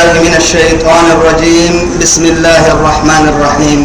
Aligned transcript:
بالله 0.00 0.24
من 0.24 0.36
الشيطان 0.36 1.06
الرجيم. 1.12 2.00
بسم 2.00 2.24
الله 2.24 2.62
الرحمن 2.72 3.24
الرحيم. 3.32 3.80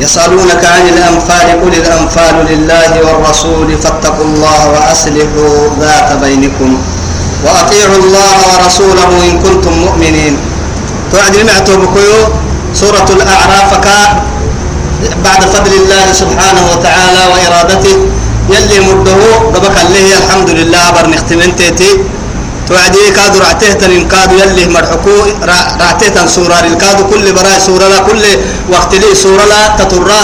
يسألونك 0.00 0.64
عن 0.64 0.84
الأنفال 0.96 1.46
قل 1.60 1.74
الأنفال 1.82 2.36
لله 2.48 2.90
والرسول 3.04 3.68
فاتقوا 3.84 4.24
الله 4.24 4.60
وأصلحوا 4.72 5.76
ذات 5.80 6.08
بينكم. 6.24 6.70
وأطيعوا 7.44 7.98
الله 8.00 8.36
ورسوله 8.48 9.10
إن 9.28 9.34
كنتم 9.44 9.74
مؤمنين. 9.84 10.40
توعد 11.12 11.36
معتو 11.52 11.76
بكيو؟ 11.84 12.20
سورة 12.72 13.08
الأعراف 13.16 13.70
بعد 15.20 15.42
فضل 15.52 15.72
الله 15.84 16.06
سبحانه 16.16 16.64
وتعالى 16.72 17.22
وإرادته. 17.32 17.96
يلي 18.48 18.78
مده 18.88 19.20
ربك 19.52 19.76
الله 19.84 20.06
الحمد 20.20 20.50
لله 20.50 20.84
برنختمن 20.96 21.50
تيتي 21.60 21.92
توعدي 22.68 23.10
كادو 23.16 23.38
رعته 23.44 23.72
تنين 23.72 24.08
كادو 24.08 24.34
يلي 24.42 24.64
مرحكو 24.66 25.16
رعته 25.80 26.08
تن 26.14 26.28
سورة 26.28 26.60
الكادو 26.70 27.02
كل 27.12 27.26
براي 27.36 27.60
سورة 27.60 27.86
لا 27.92 27.98
كل 28.08 28.24
وقت 28.72 28.92
لي 28.94 29.14
سورة 29.14 29.44
لا 29.44 29.60
تترى 29.78 30.22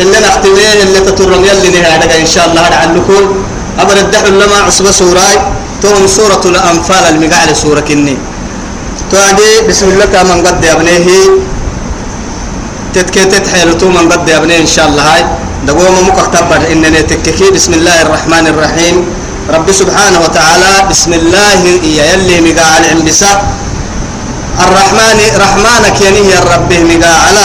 اللي 0.00 0.18
نختمين 0.26 0.76
اللي 0.82 1.00
تترى 1.00 1.36
يلي 1.48 1.68
نهاية 1.74 2.20
إن 2.24 2.26
شاء 2.26 2.44
الله 2.48 2.64
لعلكم 2.68 3.22
أبر 3.78 3.96
الدحل 3.96 4.32
لما 4.40 4.58
عصب 4.66 4.90
سورة 4.90 5.28
توم 5.82 6.06
سورة 6.06 6.40
الأنفال 6.44 7.04
المقال 7.12 7.56
سورة 7.56 7.80
كني. 7.80 8.16
توعدي 9.10 9.68
بسم 9.68 9.88
الله 9.88 10.04
كمان 10.04 10.46
قد 10.46 10.64
يبنيه. 10.64 11.06
تتكتت 12.94 13.44
حيلتو 13.52 13.88
من 13.88 14.08
قد 14.12 14.28
يبنيه 14.28 14.58
إن 14.64 14.66
شاء 14.66 14.86
الله. 14.88 15.02
هاي 15.02 15.22
دقوم 15.66 16.08
مكتب 16.08 16.48
إنني 16.72 17.02
تككي. 17.02 17.50
بسم 17.50 17.72
الله 17.74 18.02
الرحمن 18.02 18.44
الرحيم. 18.52 18.96
رب 19.50 19.72
سبحانه 19.72 20.18
وتعالى 20.24 20.72
بسم 20.90 21.12
الله 21.12 21.60
يلي 21.84 22.36
مقال 22.40 22.82
انبسا 22.84 23.32
الرحمن 24.64 25.18
رحمانك 25.36 26.00
يني 26.00 26.30
يا 26.32 26.40
رب 26.40 26.70
مقال 26.72 27.36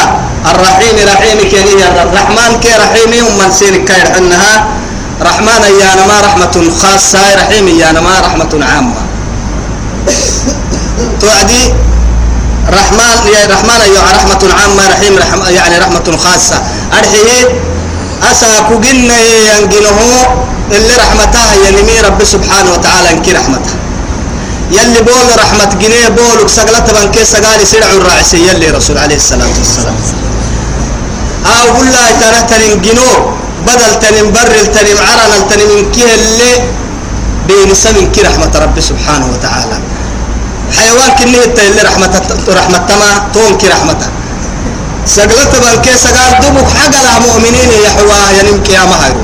الرحيم 0.51 0.95
رحيمك 1.13 1.51
يني 1.53 1.73
يا 1.81 1.89
رب 1.99 2.11
رحمن 2.15 2.59
كي 2.63 2.71
رحيمي 2.83 3.21
ومن 3.21 3.51
سينك 3.51 3.83
كير 3.91 4.07
انها 4.17 4.53
رحمن 5.21 5.63
يا 5.81 5.89
نما 5.99 6.17
رحمة 6.27 6.55
خاصة 6.81 7.19
رحيم 7.35 7.67
يا 7.67 7.91
نما 7.91 8.19
رحمة 8.19 8.51
عامة. 8.71 9.01
توعدي 11.21 11.63
رحمن 12.79 13.15
يا 13.35 13.41
رحمن 13.53 13.81
يا 13.95 14.01
رحمة 14.15 14.41
عامة 14.59 14.83
رحيم 14.93 15.13
رحم 15.17 15.39
يعني 15.55 15.77
رحمة 15.77 16.17
خاصة. 16.17 16.57
أرحيه 16.99 17.59
أساكو 18.31 18.79
جنة 18.79 19.17
ينجنه 19.51 19.99
اللي 20.71 20.93
رحمتها 21.03 21.53
ينمي 21.67 21.99
رب 22.07 22.23
سبحانه 22.23 22.71
وتعالى 22.71 23.09
انكي 23.11 23.31
رحمته 23.31 23.73
يلي 24.71 25.01
بول 25.01 25.27
رحمة 25.43 25.69
جنيه 25.81 26.07
بول 26.07 26.49
سقلت 26.49 26.87
بنكي 26.95 27.25
سقالي 27.25 27.65
سرع 27.65 27.89
الرعسي 27.97 28.37
يلي 28.47 28.67
رسول 28.69 28.97
عليه 28.97 29.15
الصلاة 29.15 29.47
والسلام. 29.57 29.95
أو 31.45 31.77
والله 31.77 32.07
ترى 32.21 32.41
تنين 32.49 32.81
جنو 32.81 33.09
بدل 33.67 33.99
تنين 33.99 34.31
برل 34.31 34.65
تنين 34.75 34.97
عرن 35.07 35.31
تنين 35.49 35.91
كي 35.91 36.05
اللي 36.15 36.53
بين 37.47 37.73
سمين 37.73 38.11
كي 38.11 38.21
رحمة 38.21 38.51
رب 38.55 38.79
سبحانه 38.79 39.25
وتعالى. 39.33 39.77
حيوان 40.77 41.09
كنيه 41.19 41.43
اللي 41.67 41.81
رحمة 41.81 42.13
رحمة 42.49 42.77
تما 42.77 43.09
توم 43.33 43.57
كي 43.57 43.67
رحمته 43.67 44.07
سقلت 45.05 45.53
بنكي 45.63 45.97
سقال 45.97 46.31
دبك 46.43 46.69
حقلا 46.77 47.19
مؤمنين 47.25 47.69
يحوا 47.85 48.21
ينمكي 48.39 48.71
يا 48.71 48.85
مهرو 48.85 49.21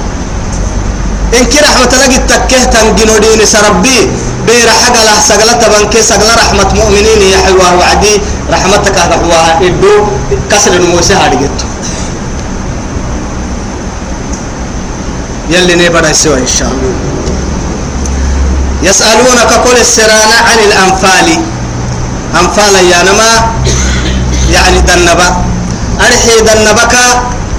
إن 1.34 1.46
كي 1.46 1.60
رحمة 1.60 1.92
لقي 1.98 2.18
تكه 2.30 2.64
تنجنو 2.64 3.18
دين 3.18 3.46
سربي 3.46 4.10
بير 4.48 4.70
حق 4.70 4.96
له 5.08 5.20
سقلة 5.20 5.62
بنك 5.68 5.94
سقلة 6.02 6.34
رحمة 6.36 6.70
مؤمنين 6.74 7.22
يا 7.34 7.38
حوا 7.38 7.70
وعدي 7.80 8.22
رحمتك 8.52 8.98
رحوا 8.98 9.66
إدو 9.68 9.94
كسر 10.52 10.74
الموسى 10.74 11.14
هارجت 11.14 11.58
يلي 15.50 15.76
نبرا 15.76 16.12
سوى 16.14 16.38
إن 16.40 16.48
شاء 16.48 16.70
الله. 16.70 16.94
يسألونك 18.84 19.52
كل 19.66 19.78
السران 19.82 20.32
عن 20.48 20.60
الأنفال. 20.68 21.28
أنفال 22.42 22.76
يا 22.92 23.04
نما 23.04 23.32
يعني 24.54 24.80
دنبا. 24.82 25.28
أرحي 26.02 26.38
دنبك 26.42 26.96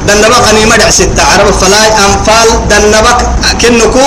دنبا 0.08 0.38
غنيمة 0.46 0.76
دع 0.76 0.90
ستة. 0.90 1.22
عرب 1.32 1.48
فلاي 1.60 1.88
أنفال 2.04 2.48
دنبك 2.70 3.18
كنكو 3.60 4.06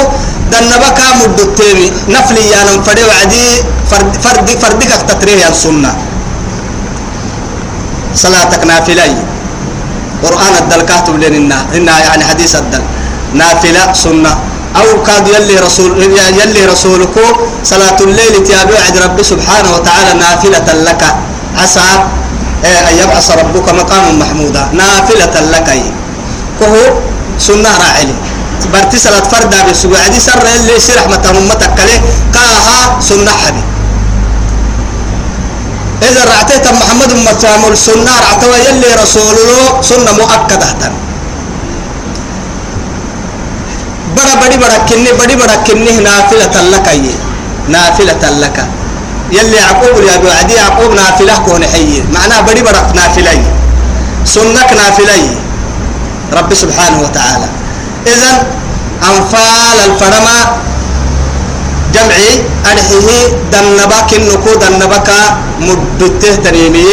دنبك 0.51 0.99
مد 1.19 1.39
التيمي 1.39 1.87
نفلي 2.09 2.43
يا 2.51 2.61
نم 2.67 2.79
فدي 2.83 3.03
وعدي 3.03 3.45
فرد 3.91 4.11
فرد 4.23 4.47
فردك 4.61 4.91
تتريه 5.09 5.47
السنة 5.49 5.91
صلاتك 8.15 8.63
نافلة. 8.67 9.15
قرآن 10.23 10.53
الدل 10.61 10.81
كاتب 10.89 11.15
لنا 11.23 11.59
إنها 11.75 11.99
يعني 11.99 12.23
حديث 12.29 12.55
الدل. 12.55 12.83
نافلة 13.33 13.93
سنة. 13.93 14.33
أو 14.75 15.03
كاد 15.03 15.27
يلي 15.27 15.55
رسول 15.65 15.97
يلي 16.39 16.61
رسولك 16.65 17.15
صلاة 17.63 17.99
الليل 18.07 18.43
تيابع 18.47 18.77
عند 18.85 18.97
رب 18.97 19.17
سبحانه 19.31 19.69
وتعالى 19.75 20.11
نافلة 20.19 20.67
لك. 20.87 21.01
عسى 21.57 21.87
أن 22.65 22.97
يبعث 23.01 23.31
ربك 23.31 23.67
مقاما 23.69 24.11
محمودا 24.11 24.63
نافلة 24.73 25.35
لك 25.53 25.69
كهو 26.59 26.83
سنة 27.39 27.71
راعلي. 27.77 28.15
برتي 28.73 28.97
صلاة 28.99 29.25
فردا 29.31 29.71
بسوء 29.71 29.95
عدي 29.97 30.19
سر 30.19 30.43
اللي 30.43 30.75
يصير 30.75 30.95
رحمة 30.99 31.23
أمتك 31.29 31.71
كله. 31.77 31.99
كاها 32.33 32.99
سنة 32.99 33.31
حبي 33.31 33.63
إذا 36.03 36.21
رعتيت 36.25 36.65
محمد 36.67 37.11
متامل 37.27 37.77
سنة 37.77 38.11
رعتوا 38.25 38.55
يلي 38.55 38.89
رسول 39.03 39.37
له 39.49 39.81
سنة 39.81 40.11
مؤكدة. 40.19 40.91
بڑا 44.15 44.33
بڑی 44.41 44.57
بڑا 44.57 44.77
كني 44.89 45.11
بڑی 45.19 45.35
بڑا 45.35 45.55
كني 45.67 45.93
نافلة 46.03 46.55
لك 46.73 46.87
نافلة 47.69 48.23
لك. 48.43 48.57
يلي 49.31 49.57
يعقوب 49.57 49.95
يا 50.03 50.15
ابو 50.15 50.27
عدي 50.39 50.53
يعقوب 50.53 50.91
نافلة 50.93 51.37
كون 51.45 51.63
حي. 51.65 52.03
معناه 52.13 52.41
بدي 52.41 52.61
برك 52.61 52.89
نافله 52.95 53.43
سنك 54.25 54.69
نافله 54.73 55.23
رب 56.33 56.53
سبحانه 56.53 57.01
وتعالى. 57.01 57.47
اذا 58.07 58.31
أنفال 59.09 59.77
الفرما 59.89 60.37
جمعي 61.93 62.31
أرحيه 62.71 63.07
دنبك 63.53 64.09
النكو 64.13 64.51
دنبك 64.63 65.09
مدته 65.59 66.35
تنيمي. 66.45 66.85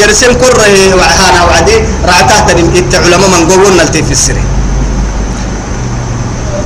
قرسم 0.00 0.32
كره 0.32 0.94
وعهانا 0.98 1.40
وعدي 1.44 1.76
رعته 2.08 2.38
تنيم. 2.48 2.68
إت 2.76 2.94
علماء 2.94 3.28
من 3.28 3.42
قولنا 3.50 3.82
نلتي 3.82 4.02
في 4.02 4.12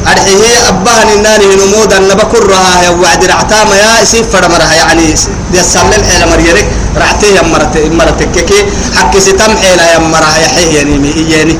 أرحيه 0.06 0.69
أباها 0.69 1.15
الناني 1.15 1.47
نمود 1.56 1.93
النبا 1.93 2.25
كرها 2.25 2.83
يا 2.84 2.91
وعد 2.91 3.25
رعتام 3.25 3.69
يا 3.83 4.05
سيف 4.05 4.31
فرمرها. 4.33 4.75
يعني 4.75 5.15
دي 5.53 5.61
السلل 5.61 6.03
حيل 6.09 6.22
مريرك 6.31 6.67
رعتيه 6.97 7.34
يا 7.37 7.43
مرت 7.43 7.75
مرتك 7.99 8.34
كي 8.49 8.59
حكي 8.97 9.21
ستم 9.21 9.53
حيل 9.62 9.78
يا 9.78 9.99
مرها 9.99 10.37
يا 10.43 10.49
حيه 10.49 10.78
يعني 10.78 11.11
إياني. 11.21 11.56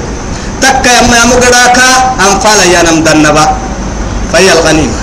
تك 0.63 0.87
يا 0.87 1.01
ما 1.11 1.21
مقراك 1.31 1.79
أنفال 2.27 2.59
يا 2.75 2.81
نمد 2.87 3.09
النبا 3.09 3.45
فهي 4.33 4.53
الغنيمة. 4.53 5.01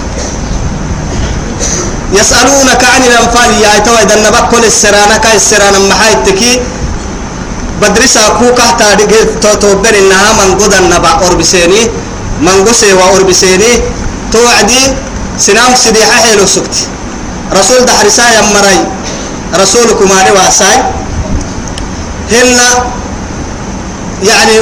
يسألونك 2.14 2.84
عن 2.94 3.02
الأنفال 3.10 3.52
يا 3.62 3.80
توي 3.86 4.04
النبا 4.18 4.40
كل 4.52 4.64
السرانة 4.66 5.18
كاي 5.18 5.36
السرانة 5.36 5.80
محاي 5.90 6.16
تكي. 6.26 6.62
بدرسا 7.82 8.24
كوكا 8.40 8.68
تاريخ 8.80 9.28
توبر 9.62 9.94
إنها 10.00 10.30
من 10.40 10.50
قد 10.62 10.74
النبا 10.74 11.10
أوربسيني. 11.10 11.84
منقصي 12.46 12.94
وأربسيني 12.94 13.72
توعدي 14.34 14.84
سنام 15.38 15.72
سديحة 15.76 16.12
حيلو 16.24 16.46
سكت 16.56 16.76
رسول 17.60 17.86
دحرسا 17.86 18.24
يمري 18.38 18.78
رسولكم 19.62 20.10
علي 20.20 20.32
واساي 20.32 20.78
هنا 22.32 22.70
يعني 24.24 24.56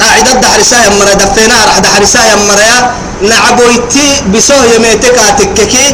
قاعدة 0.00 0.32
دحرسا 0.44 0.76
يمري 0.86 1.14
دفينا 1.22 1.56
راح 1.68 1.78
دحرسا 1.78 2.20
يمري 2.32 2.70
نعبويتي 3.30 4.08
بسوه 4.34 4.64
يميتك 4.76 5.16
تككي 5.38 5.86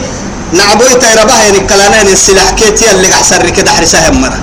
نعبويتي 0.52 1.06
رباه 1.22 1.38
يعني 1.44 1.60
كلانين 1.70 2.06
السلاح 2.12 2.50
كيتي 2.50 2.90
اللي 2.90 3.08
أحسن 3.14 3.48
كده 3.48 3.62
دحرسا 3.72 3.98
يمري 4.06 4.40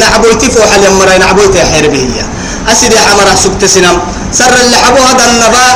نعبويتي 0.00 0.50
فوح 0.50 0.70
يمري 0.86 1.18
نعبويتي 1.18 1.60
حربه 1.64 1.98
هي 1.98 2.24
أسيدي 2.72 2.98
حمرا 2.98 3.34
سكت 3.34 3.64
سنام 3.64 3.98
سر 4.38 4.54
اللي 4.64 4.76
حبو 4.84 5.02
هذا 5.10 5.24
النبا 5.30 5.66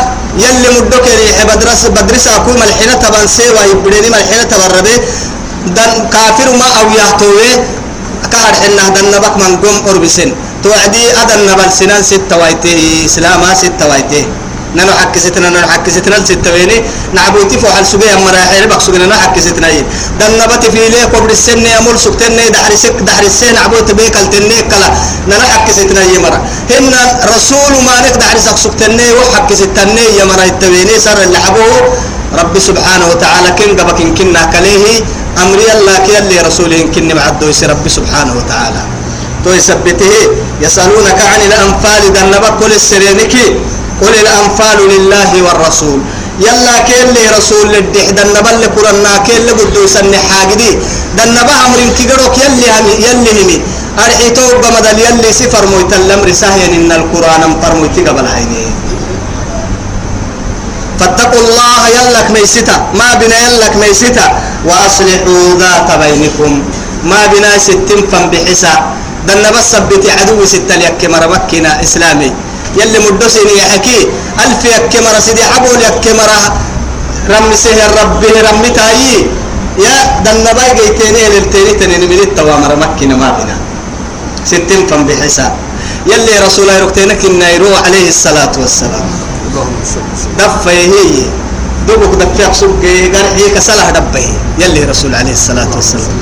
يلي 0.42 0.68
مدوك 0.76 1.06
اللي 1.14 1.44
بدرس 1.54 1.82
بدرس 1.96 2.26
أكو 2.36 2.50
ملحنة 2.62 2.94
تبان 3.02 3.26
سوى 3.36 3.62
يبديني 3.70 4.08
ملحنة 4.10 4.42
تبربي 4.52 4.94
دن 5.76 5.90
كافر 6.12 6.48
ما 6.60 6.68
أو 6.80 6.86
يهتوي 6.98 7.50
كهر 8.32 8.52
حنا 8.60 8.82
هذا 8.88 9.00
النبا 9.00 9.28
من 9.40 9.52
قوم 9.62 9.76
أربسن 9.88 10.28
توعدي 10.64 11.02
هذا 11.18 11.34
النبا 11.34 11.64
سنان 11.78 12.02
ستة 12.02 12.34
وايته 12.40 13.02
إسلاما 13.06 13.54
ستة 13.54 13.84
وايته 13.90 14.24
نحن 14.76 14.90
حكستنا 15.00 15.48
نحن 15.50 15.70
حكستنا 15.70 16.14
لست 16.14 16.48
بيني 16.48 16.82
نعبوتي 17.16 17.58
فوحل 17.58 17.86
سجيا 17.86 18.16
مراحل 18.16 18.66
بق 18.68 18.78
سجينا 18.86 19.06
نحن 19.06 19.20
حكستنا 19.20 19.68
يد 19.68 19.86
نباتي 20.40 20.70
في 20.70 20.88
ليه 20.92 21.04
قبر 21.14 21.30
السنة 21.30 21.68
يا 21.74 21.80
مول 21.80 21.98
سكتنا 21.98 22.48
دحر 22.54 22.72
سك 22.76 22.96
دحر 23.08 23.22
السن 23.22 23.56
عبوت 23.64 23.88
بيك 23.98 24.16
التنى 24.16 24.58
كلا. 24.70 24.88
نحن 25.28 25.42
حكستنا 25.54 26.02
يا 26.12 26.18
مرا. 26.24 26.38
هن 26.70 26.92
رسول 27.34 27.72
ما 27.86 27.94
نك 28.04 28.14
دحر 28.22 28.38
سك 28.46 28.56
سكتنا 28.64 29.04
وحكستنا 29.18 30.02
يا 30.18 30.24
مرا 30.30 30.44
التبيني 30.44 30.94
سر 31.04 31.18
اللي 31.22 31.38
حبوه 31.38 31.76
رب 32.40 32.54
سبحانه 32.58 33.06
وتعالى 33.12 33.48
كن 33.58 33.70
قبك 33.80 33.98
كنا 34.18 34.42
كليه 34.52 35.00
أمر 35.42 35.58
الله 35.74 35.96
كي 36.06 36.18
اللي 36.18 36.38
رسوله 36.48 36.80
كن 36.94 37.08
معدو 37.16 37.46
رب 37.72 37.84
سبحانه 37.88 38.32
وتعالى. 38.38 38.82
تو 39.44 39.50
يثبته 39.58 40.14
يسألونك 40.60 41.18
عن 41.32 41.40
الأنفال 41.48 42.02
دنبت 42.16 42.52
كل 42.60 42.72
السرينكي 42.72 43.46
قل 44.02 44.14
الأنفال 44.24 44.78
لله 44.94 45.30
والرسول. 45.46 46.00
يلا 46.46 46.76
كيل 46.88 47.08
لي 47.16 47.24
رسول 47.38 47.74
الدح 47.82 48.06
دنا 48.14 48.40
بل 48.46 48.62
كيل 48.74 49.06
كيلي 49.26 49.52
قدوس 49.58 49.94
النحاق 49.96 50.50
دي 50.54 50.70
دن 51.18 51.34
بأمر 51.48 51.78
كيقروك 51.98 52.34
يلي 52.38 52.66
هم 52.74 52.86
يلي 53.04 53.30
همي. 53.38 53.58
أرحيتو 53.98 54.62
بمدل 54.62 54.98
يلي 55.06 55.30
سفر 55.40 55.66
مويت 55.66 55.92
الأمر 55.98 56.28
سهين 56.32 56.72
إن 56.78 56.90
القرآن 57.00 57.42
أمطر 57.42 57.72
مويت 57.74 57.96
قبل 58.08 58.26
عيني. 58.34 58.64
فاتقوا 61.00 61.42
الله 61.42 61.80
يلك 61.96 62.26
ميستا. 62.30 62.76
ما 62.94 63.08
بنا 63.20 63.38
يلك 63.46 63.74
ميستا. 63.82 64.26
وأصلحوا 64.68 65.58
ذات 65.58 65.88
بينكم. 66.02 66.52
ما 67.10 67.20
بنا 67.32 67.58
ستين 67.58 68.00
فم 68.10 68.24
بحسا 68.30 68.74
دنا 69.26 69.50
بس 69.50 69.74
بتي 69.90 70.10
عدو 70.10 70.38
ستة 70.46 70.74
ليك 70.78 71.02
مربكنا 71.10 71.82
إسلامي. 71.82 72.30
يلي 72.76 72.98
مدسين 72.98 73.48
يحكي 73.56 73.98
ألف 74.44 74.64
يك 74.64 74.92
مرة 75.04 75.20
سيدي 75.20 75.42
عبول 75.42 75.78
يك 75.88 76.04
مرة 76.20 76.42
رمسه 77.30 77.70
الرب 77.86 78.24
يي 78.24 79.26
يا 79.78 79.94
دنباي 80.24 80.74
جيتيني 80.74 81.22
للتيني 81.28 81.72
تنين 81.78 82.02
من 82.10 82.18
التوامر 82.26 82.76
مكينا 82.76 83.16
ما 83.16 83.30
بنا. 83.30 83.56
ستين 84.44 84.86
فم 84.86 85.06
بحساب. 85.06 85.52
يلي 86.06 86.34
رسول 86.46 86.64
الله 86.64 86.78
ركتينك 86.84 87.24
النيرو 87.24 87.70
عليه 87.86 88.08
الصلاة 88.08 88.52
والسلام. 88.58 89.06
دفه 90.38 90.70
هي. 90.70 91.30
دوبك 91.86 92.12
دفه 92.20 92.48
حسوك 92.50 92.82
قرحي 93.14 93.50
كسلح 93.54 93.90
دبه 93.90 94.26
يلي 94.58 94.84
رسول 94.84 95.14
عليه 95.14 95.32
الصلاة 95.32 95.70
والسلام. 95.74 96.12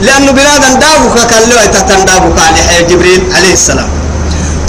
لأنه 0.00 0.32
بلاد 0.32 0.64
دابك 0.80 1.16
كان 1.30 1.44
له 1.50 1.66
تحت 1.66 1.90
دابك 2.08 2.38
عليه 2.46 2.80
جبريل 2.88 3.22
عليه 3.36 3.52
السلام. 3.52 4.01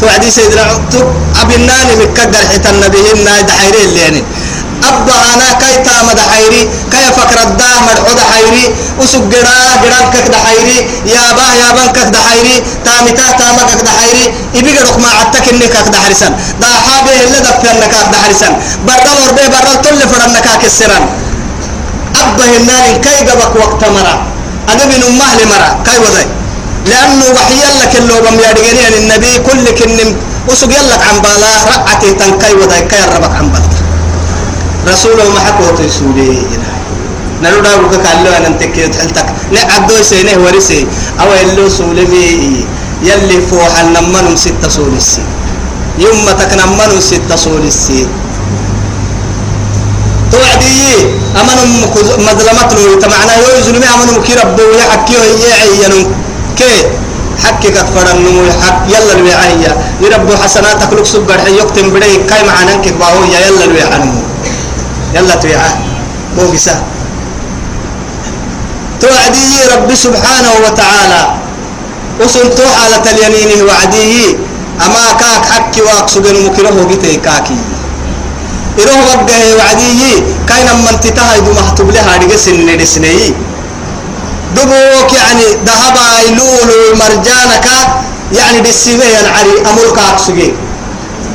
توعدي 0.04 0.32
سيدنا 0.32 0.62
عبد 0.62 0.94
أبنان 1.42 1.88
مكدر 2.02 2.44
حتى 2.54 2.70
النبي 2.70 3.00
إنا 3.14 3.42
دحيري 3.42 3.84
اللي 3.84 4.00
يعني 4.00 4.24
أبدا 4.84 5.16
أنا 5.34 5.48
كي 5.62 5.76
تام 5.88 6.08
دحيري 6.12 6.62
كي 6.92 7.06
فكر 7.18 7.40
الداه 7.48 7.78
مرحو 7.88 8.12
دحيري 8.20 8.64
أسوك 9.04 9.24
جرا 9.32 9.56
جران 9.84 10.06
كك 10.14 10.28
دحيري 10.36 10.78
يا 11.14 11.24
با 11.38 11.48
يا 11.62 11.70
بان 11.76 11.90
كك 11.96 12.10
دحيري 12.16 12.56
تامي 12.86 13.12
تا 13.12 13.32
تام 13.40 13.58
كك 13.70 13.82
دحيري 13.88 14.26
إبقى 14.56 14.84
رقما 14.84 15.10
عتك 15.20 15.50
إني 15.50 15.68
كك 15.68 15.88
دحرسان. 15.96 16.32
دا 16.62 16.68
حابه 16.68 17.12
اللي 17.24 17.40
دفن 17.48 17.76
نكاك 17.84 18.08
دحرسان. 18.14 18.54
بردال 18.88 19.18
وربي 19.24 19.46
بردال 19.54 19.82
تل 19.82 20.02
فرن 20.12 20.34
نكاك 20.34 20.64
السران. 20.66 21.06
أبدا 22.22 22.46
هنان 22.58 23.02
كي 23.02 23.16
قبك 23.28 23.56
وقت 23.56 23.82
مرا. 23.96 24.16
أدب 24.70 24.92
نمه 25.02 25.28
لمرا. 25.40 25.70
كي 25.86 25.98
وزي 26.04 26.26
لأنه 26.90 27.26
وحي 27.36 27.62
لك 27.82 27.94
اللي 27.96 28.14
بم 28.26 28.40
يعني 28.40 28.98
النبي 28.98 29.34
كل 29.48 29.66
كنم 29.80 30.10
وسق 30.50 30.72
يلك 30.72 31.02
عن 31.10 31.18
بالا 31.24 31.52
رقعتي 31.74 32.12
تنكي 32.20 32.54
وذاك 32.54 32.94
ربك 33.16 33.36
عن 33.36 33.48
بالا 33.52 33.70
رسوله 34.88 35.30
ما 35.30 35.40
حكوا 35.40 35.72
تسولي 35.78 36.44
نلو 37.44 37.60
داروك 37.60 37.94
قالوا 37.96 38.38
أنا 38.38 38.48
انتكي 38.48 38.88
تحلتك 38.88 39.28
عبدو 39.54 40.04
سينه 40.04 40.40
ورسي. 40.44 40.88
أو 41.20 41.28
اللو 41.44 41.70
سولمي. 41.70 42.66
يلي 43.04 43.38
فوح 43.52 43.74
النمن 43.80 44.36
ستة 44.36 44.70
سولسي. 44.70 45.24
يوم 46.00 46.26
تكنمن 46.40 46.92
ستة 47.02 47.36
سولسي. 47.36 48.08
توعدي. 50.32 50.80
أمن 51.40 51.58
مظلمة 52.28 52.72
له 52.80 53.00
تمعنا 53.04 53.34
يوزن 53.44 53.76
أمن 53.84 54.10
كي 54.24 54.34
ربو. 54.40 54.64
يحكيو 54.80 55.22
يعينو 55.44 56.02
كي 56.58 56.76
حكي 57.44 57.70
كفر 57.70 58.06
النمو 58.16 58.52
حق 58.62 58.80
يلا 58.88 59.14
الوعية 59.14 59.72
يرب 60.02 60.28
حسناتك 60.44 60.94
لك 60.94 61.06
سبر 61.06 61.38
حي 61.40 61.60
يكتم 61.60 61.90
بدي 61.90 62.18
كاي 62.30 62.44
معنا 62.48 62.76
كيف 62.84 62.96
باهو 62.98 63.24
يا 63.34 63.40
يلا 63.48 63.64
الوعى 63.66 63.98
نمو 64.00 64.22
يلا 65.16 65.36
توعى 65.36 65.72
بوغسة 66.38 66.76
توعدي 69.04 69.48
ربي 69.76 69.96
سبحانه 69.96 70.52
وتعالى. 70.66 71.22
وصل 72.24 72.48
على 72.80 72.98
اليمين 73.12 73.68
وعديه. 73.68 74.40
أما 74.86 75.06
كاك 75.20 75.44
حكي 75.52 75.82
واك 75.82 76.08
سجن 76.10 76.36
مكره 76.46 76.88
جتي 76.92 77.16
كاكي. 77.26 77.58
إروه 78.80 79.04
وقه 79.12 79.42
وعديه. 79.60 80.24
كاين 80.48 80.68
من 80.86 80.96
تتهيد 81.04 81.48
محتوب 81.60 81.92
لها 81.92 82.18
رجس 82.24 82.48
النرسنيه 82.48 83.32
دبوك 84.56 85.10
يعني 85.14 85.46
ذهب 85.66 85.96
يلول 86.26 86.98
مرجانك 87.02 87.68
يعني 88.32 88.62
بالسيمية 88.62 89.20
العري 89.20 89.56
أمرك 89.70 89.98
أقصي 89.98 90.54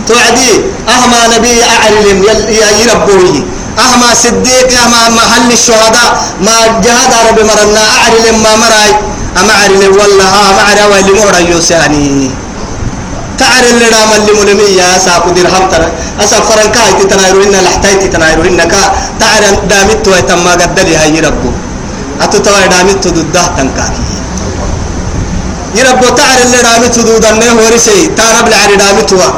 توعدي 0.09 0.51
أهما 0.89 1.21
نبي 1.37 1.57
أعلم 1.77 2.19
يا 2.61 2.69
يربوي 2.81 3.45
أهما 3.79 4.09
صديق 4.25 4.69
أهما 4.83 5.09
محل 5.09 5.53
الشهداء. 5.53 6.11
ما 6.41 6.81
جهد 6.85 7.13
ربي 7.29 7.43
مرنا 7.43 7.85
أعلم 8.03 8.43
ما 8.43 8.53
مرأي. 8.57 8.93
أما 9.41 9.53
أعلم 9.63 9.93
والله 10.01 10.33
أما 10.51 10.63
أعلم 10.69 10.87
وإلي 10.93 11.13
مورا 11.21 11.39
يوساني. 11.39 12.31
تعر 13.39 13.65
اللي 13.71 13.87
رام 13.95 14.11
اللي 14.19 14.33
ملمي 14.41 14.69
يا 14.81 14.99
ساق 14.99 15.25
درهم 15.37 15.65
ترى 15.71 15.89
أسف 16.21 16.43
فرنكا 16.51 16.91
تتنايرو 16.99 17.43
إن 17.43 17.55
لحتاي 17.65 17.95
تتنايرو 17.95 18.43
إنك 18.43 18.75
تعرل 19.21 19.57
دامت 19.71 20.09
ويتم 20.09 20.45
ما 20.45 20.53
قدلي 20.53 20.97
هاي 20.97 21.21
ربو 21.21 21.51
حتى 22.21 22.39
توا 22.39 22.67
دامت 22.67 23.05
تدوده 23.05 23.47
تنكاكي 23.57 24.03
يربو 25.75 26.09
تعري 26.19 26.43
اللي 26.43 26.59
دامت 26.63 26.95
تدوده 26.95 27.31
نه 27.31 27.55
ورسي 27.55 28.07
تارب 28.17 28.49
العري 28.49 28.77
دامت 28.77 29.13
هو 29.13 29.33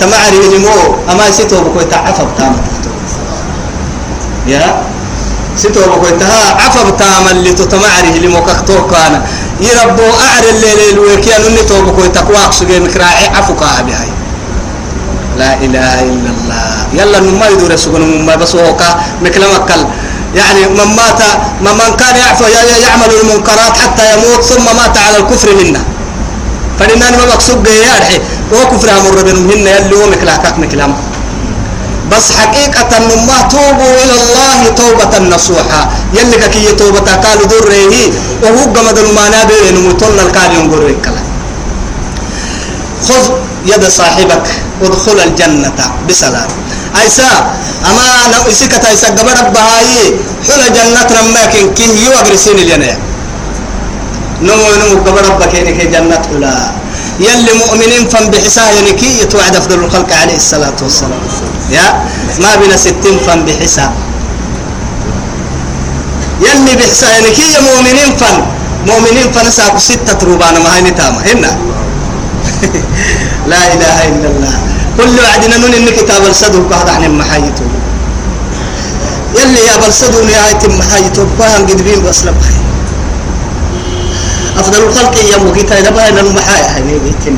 تمعري 0.00 0.36
يجمو 0.46 0.94
أما 1.10 1.30
سيتو 1.30 1.60
بكو 1.64 1.80
تعفب 1.90 2.28
تامت 2.38 2.62
يا؟ 4.46 4.82
سيتو 5.56 5.80
بكو 5.80 6.08
تها 6.20 6.42
عفب 6.64 6.96
تام 6.96 7.28
اللي 7.30 7.52
تتمعري 7.52 8.08
اللي 8.16 8.28
مكاكتو 8.28 8.86
كان 8.86 9.22
يربو 9.60 10.02
أعري 10.26 10.50
اللي 10.50 10.70
ليل 10.80 10.98
ويكيان 10.98 11.40
اللي 11.46 11.62
تو 11.62 11.82
بكو 11.86 12.06
تقواق 12.06 12.52
سجي 12.52 12.80
مكراعي 12.80 13.26
عفوكا 13.36 13.82
بهاي 13.86 14.08
لا 15.38 15.54
إله 15.54 15.94
إلا 16.02 16.30
الله. 16.30 16.74
يلا 16.92 17.20
نما 17.20 17.46
يدور 17.48 17.76
سجن 17.76 18.26
بس 18.40 18.54
هو 18.56 18.76
كا 18.76 18.88
مكلمك 19.22 19.62
كل 19.68 19.82
يعني 20.34 20.60
من 20.66 20.88
مات 20.96 21.20
من 21.60 21.96
كان 22.00 22.16
يعفو 22.16 22.44
يعمل 22.86 23.10
المنكرات 23.20 23.74
حتى 23.82 24.04
يموت 24.14 24.42
ثم 24.42 24.66
مات 24.76 24.96
على 24.96 25.16
الكفر 25.16 25.54
منه. 25.54 25.84
فلنان 26.78 27.12
ما 27.18 27.24
مقصود 27.26 27.66
يا 27.66 27.94
رحي 28.00 28.18
وكفرها 28.52 29.00
مر 29.06 29.22
بنهن 29.22 29.66
يلي 29.66 29.94
ومك 29.94 30.22
لعكاك 30.22 30.58
مكلام 30.58 30.94
بس 32.10 32.32
حقيقة 32.32 32.92
ما 33.28 33.38
توبوا 33.50 33.94
إلى 34.02 34.14
الله 34.22 34.60
توبة 34.76 35.12
نصوحة. 35.36 35.90
يلي 36.14 36.48
كي 36.48 36.72
توبة 36.72 37.08
قالوا 37.24 37.46
دره 37.46 38.12
وهو 38.42 38.62
قمد 38.74 38.98
المانا 38.98 39.44
بين 39.44 39.88
مطلنا 39.88 40.22
القال 40.22 40.50
ينقر 40.58 40.94
خذ 43.08 43.24
يد 43.66 43.84
صاحبك 43.88 44.46
وادخل 44.80 45.18
الجنة. 45.26 45.78
بسلام. 46.08 46.50
أيسا 47.02 47.30
أما 47.90 48.04
أنا 48.26 48.38
إسكت 48.50 48.84
أيسا 48.84 49.08
قبر 49.18 49.36
بهاي 49.54 50.14
حنا 50.48 50.68
جنة 50.76 51.08
رماكن 51.20 51.74
كن 51.74 51.90
يو 52.04 52.12
أجرسين 52.20 52.58
الجنة 52.58 52.96
نمو 54.42 54.66
نمو 54.80 54.96
قبر 55.06 55.24
بكينك 55.40 55.78
جنة 55.94 56.22
حلا 56.30 56.54
يلي 57.20 57.52
مؤمنين 57.62 58.08
فم 58.08 58.30
بحساه 58.30 58.80
نكي 58.90 59.20
يتوعد 59.22 59.56
أفضل 59.56 59.78
الخلق 59.84 60.10
عليه 60.22 60.36
الصلاة 60.36 60.78
والسلام. 60.82 61.20
يا 61.70 61.86
ما 62.42 62.56
بنا 62.56 62.76
ستين 62.76 63.16
فم 63.26 63.44
بحساه 63.46 63.92
يلي 66.42 66.72
بحساه 66.76 67.20
نكي 67.20 67.52
يا 67.52 67.60
مؤمنين 67.60 68.16
فم. 68.20 68.36
مؤمنين 68.86 69.32
فنساكو 69.32 69.78
ستة 69.78 70.18
ربانا 70.26 70.58
ما 70.58 70.74
هاي 70.74 70.82
نتامة 70.82 71.18
هنا. 71.22 71.52
لا 73.50 73.62
إله 73.74 73.96
إلا 74.08 74.28
الله. 74.34 74.54
كل 74.96 75.20
وعدنا 75.20 75.56
من 75.58 75.74
إنك 75.74 76.00
تابل 76.08 76.34
صدوك 76.34 76.70
كهذا 76.70 76.90
إحنا 76.92 77.06
المحايتو 77.06 77.64
يلي 79.38 79.60
يا 79.66 79.76
بل 79.76 79.92
صدو 79.92 80.24
نهاية 80.24 80.58
المحايتو 80.64 81.26
فهم 81.38 81.66
قدبين 81.66 82.02
بس 82.02 82.24
لبخي 82.24 82.54
أفضل 84.58 84.82
الخلق 84.82 85.14
يا 85.32 85.36
مقيتا 85.38 85.74
لبها 85.74 86.08
إن 86.08 86.18
المحايا 86.18 86.78
هنيبي 86.78 86.98
بيتم 86.98 87.36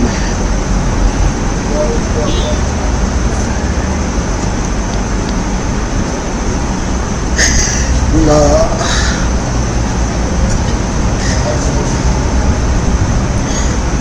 الله 8.14 8.68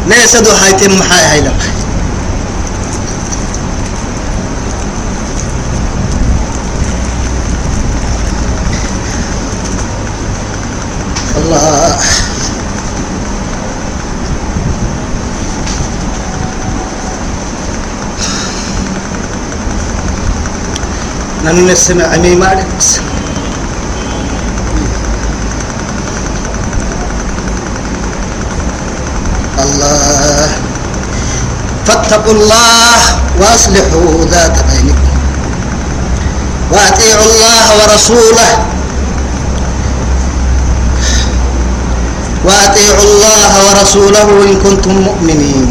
ليس 0.07 0.35
دو 0.35 0.51
حيتم 0.53 0.99
محايا 0.99 1.31
هاي 1.31 1.41
لبخي 1.41 1.84
نحن 21.45 21.69
نسمع 21.69 22.15
أمي 22.15 22.35
الله. 29.63 30.49
فاتقوا 31.85 32.33
الله 32.33 32.97
وأصلحوا 33.39 34.25
ذات 34.25 34.57
بينكم. 34.69 35.13
وأطيعوا 36.71 37.25
الله 37.29 37.63
ورسوله. 37.77 38.51
وأطيعوا 42.45 43.03
الله 43.03 43.51
ورسوله 43.65 44.27
إن 44.49 44.53
كنتم 44.65 44.93
مؤمنين. 44.97 45.65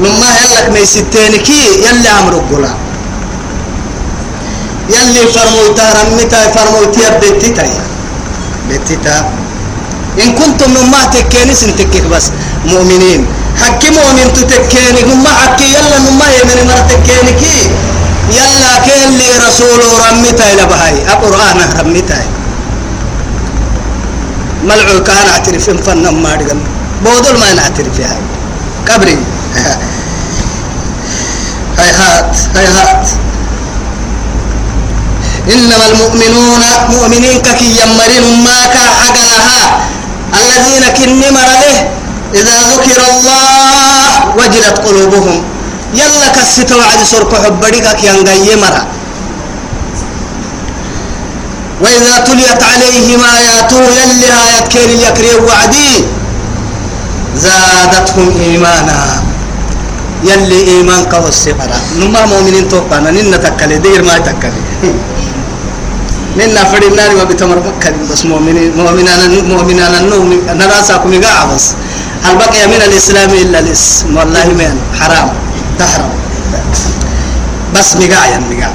لما 0.00 0.30
يلك 0.40 0.66
ميستينكي 0.72 1.84
يلي 1.84 2.08
أمرك 2.08 2.44
قلا 2.52 2.85
يلي 4.94 5.22
فرموتا 5.34 5.86
رمتا 5.98 6.40
فرموتي 6.54 7.04
بيتتا 7.20 7.66
بيتتا 8.68 9.16
إن 10.22 10.32
كنتم 10.32 10.70
نما 10.72 11.00
تكيني 11.12 11.54
سنتكك 11.54 12.04
بس. 12.12 12.26
مؤمنين. 12.72 13.26
حكي 13.60 13.88
مؤمن 13.90 14.32
تتكيني 14.32 15.02
نما 15.02 15.28
حكي 15.28 15.66
يلا 15.76 15.98
نما 16.08 16.26
يمن 16.36 16.58
مرة 16.68 16.86
تكيني 16.88 17.32
كي. 17.40 17.58
يلا 18.32 18.72
كين 18.86 19.10
لي 19.18 19.28
رسول 19.44 19.80
رمتا 20.08 20.44
إلى 20.52 20.64
بهاي. 20.66 20.96
القرآن 21.12 21.58
رمتا 21.78 22.20
ملعو 24.64 25.02
كان 25.04 25.26
أعترف 25.28 25.68
إن 25.70 25.76
فن 25.84 26.08
ما 26.08 26.34
أدقن 26.34 26.60
بودل 27.04 27.36
ما 27.38 27.52
نعترف 27.54 28.00
هاي. 28.00 28.20
كبري 28.88 29.18
هاي 31.78 31.90
هات. 31.92 32.36
هاي 32.56 32.66
هات. 32.66 33.08
إنما 35.54 35.86
المؤمنون 35.92 36.62
مؤمنين 36.90 37.38
كي 37.42 37.66
يمرين 37.80 38.42
ما 38.44 38.58
كحقلها 38.74 39.60
الذين 40.34 40.84
كن 40.98 41.20
له 41.20 41.62
إذا 42.34 42.56
ذكر 42.72 43.00
الله 43.10 44.10
وجلت 44.38 44.76
قلوبهم. 44.86 45.36
يلا 45.94 46.28
كسيت 46.36 46.72
وعد 46.72 47.00
سرق 47.10 47.32
حبريك 47.44 47.86
كيان 48.00 48.26
مرة 48.58 48.82
وإذا 51.80 52.14
تليت 52.26 52.62
عليهم 52.62 53.20
آياته 53.24 53.80
يلي 53.98 54.26
آيات 54.42 54.66
كين 54.68 54.90
يكري 55.06 55.34
وعدي. 55.46 56.04
زادتهم 57.36 58.28
إيمانا. 58.40 59.22
يلي 60.24 60.58
إيمان 60.70 61.04
قوى 61.12 61.28
السفرة 61.28 61.78
نما 62.00 62.26
مؤمنين 62.26 62.68
توقعنا 62.68 63.10
نين 63.10 63.40
تكلي 63.40 63.78
دير 63.78 64.02
ما 64.02 64.18
تكلي. 64.18 64.62
ننا 66.36 66.64
فري 66.64 66.86
النار 66.86 67.10
وبتمر 67.16 67.58
مكة. 67.66 67.92
بس 68.12 68.24
مؤمنين 68.24 68.76
مؤمنان 68.76 69.32
مؤمنان 69.48 69.94
النوم. 69.94 70.30
نراسكم 70.60 71.12
يقع 71.12 71.44
بس. 71.44 71.66
هل 72.24 72.34
بقي 72.36 72.66
من 72.66 72.80
الإسلام 72.88 73.30
إلا 73.30 73.58
الاسم 73.58 74.16
والله 74.16 74.46
من 74.60 74.72
حرام. 75.00 75.28
تحرم. 75.78 76.12
بس 77.74 77.88
مقايا 77.96 78.38
مقايا 78.38 78.72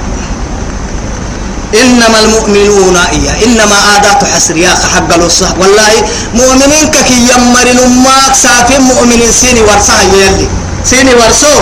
إنما 1.82 2.18
المؤمنون 2.24 2.98
إيا 2.98 3.34
إنما 3.46 3.77
آدات 3.96 4.22
حسر. 4.34 4.58
يا 4.58 4.74
حق 4.94 5.13
الصح 5.13 5.51
والله 5.62 5.94
مؤمنين 6.34 6.86
كي 7.08 7.18
يمرن 7.32 7.80
ماك 8.06 8.34
سافين 8.44 8.82
مؤمنين. 8.82 9.32
سيني 9.32 9.62
ورسها 9.62 10.01
يلي. 10.01 10.48
سيني 10.84 11.13
ورسو 11.20 11.56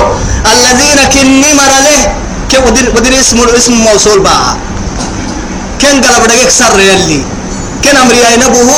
الذين 0.52 1.00
كني 1.14 1.50
مر 1.60 1.74
له. 1.86 2.02
كي 2.50 2.58
ودر 2.96 3.14
اسم 3.20 3.38
اسم 3.58 3.74
موصول 3.74 4.20
بقى 4.20 4.58
كن 5.82 6.02
قلب 6.02 6.24
دقيق 6.28 6.50
سر 6.50 6.80
يلي. 6.80 7.22
كن 7.84 7.96
أمري 7.98 8.22
أي 8.28 8.38
نبوه 8.44 8.72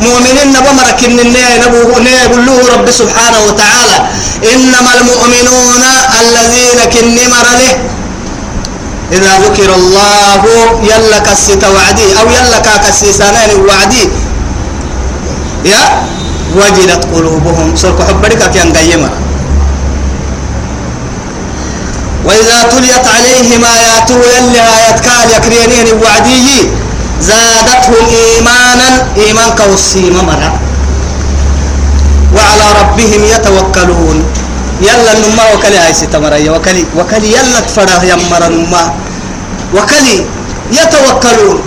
مؤمنين 0.00 0.52
نبو 0.52 0.70
مركن 0.78 1.18
أي 1.18 1.58
نبوه 1.64 1.90
نيقول 2.04 2.46
له 2.46 2.58
رب 2.74 2.86
سبحانه 2.90 3.40
وتعالى. 3.48 3.98
إنما 4.52 4.90
المؤمنون 5.00 5.82
الذين 6.20 6.78
كن 6.94 7.16
مر 7.32 7.48
له. 7.60 7.74
إذا 9.12 9.32
ذكر 9.44 9.74
الله 9.74 10.42
يلا 10.82 11.18
كسيت 11.18 11.64
وعدي 11.64 12.08
أو 12.20 12.26
يلا 12.36 12.58
كسيسانين 12.84 13.50
وعدي. 13.68 14.04
يا 15.64 15.82
وجلت 16.56 17.02
قلوبهم. 17.14 17.76
سرق 17.76 17.98
حبرك 18.08 18.42
كان 18.54 18.72
قيمة 18.72 19.10
وإذا 22.26 22.58
تليت 22.72 23.06
عليهم 23.16 23.64
آياته 23.64 24.16
يلي 24.34 24.60
آيات 24.60 25.00
كال 25.00 25.28
يكرينين 25.36 25.88
وعدي 26.02 26.48
زادتهم 27.20 28.04
إيمانا 28.10 28.88
إيمان 29.16 29.50
كوسيم 29.58 30.16
مرة. 30.28 30.50
وعلى 32.36 32.66
ربهم 32.80 33.22
يتوكلون. 33.34 34.18
يلا 34.80 35.12
نما 35.22 35.44
وكلي 35.54 35.78
هاي 35.78 35.94
ستمرية 35.94 36.50
وكلي 36.50 36.84
وكلي 36.96 37.28
يلا 37.32 37.60
تفرح 37.60 38.02
يمر 38.02 38.42
نما 38.48 38.82
وكلي 39.76 40.16
يتوكلون. 40.72 41.58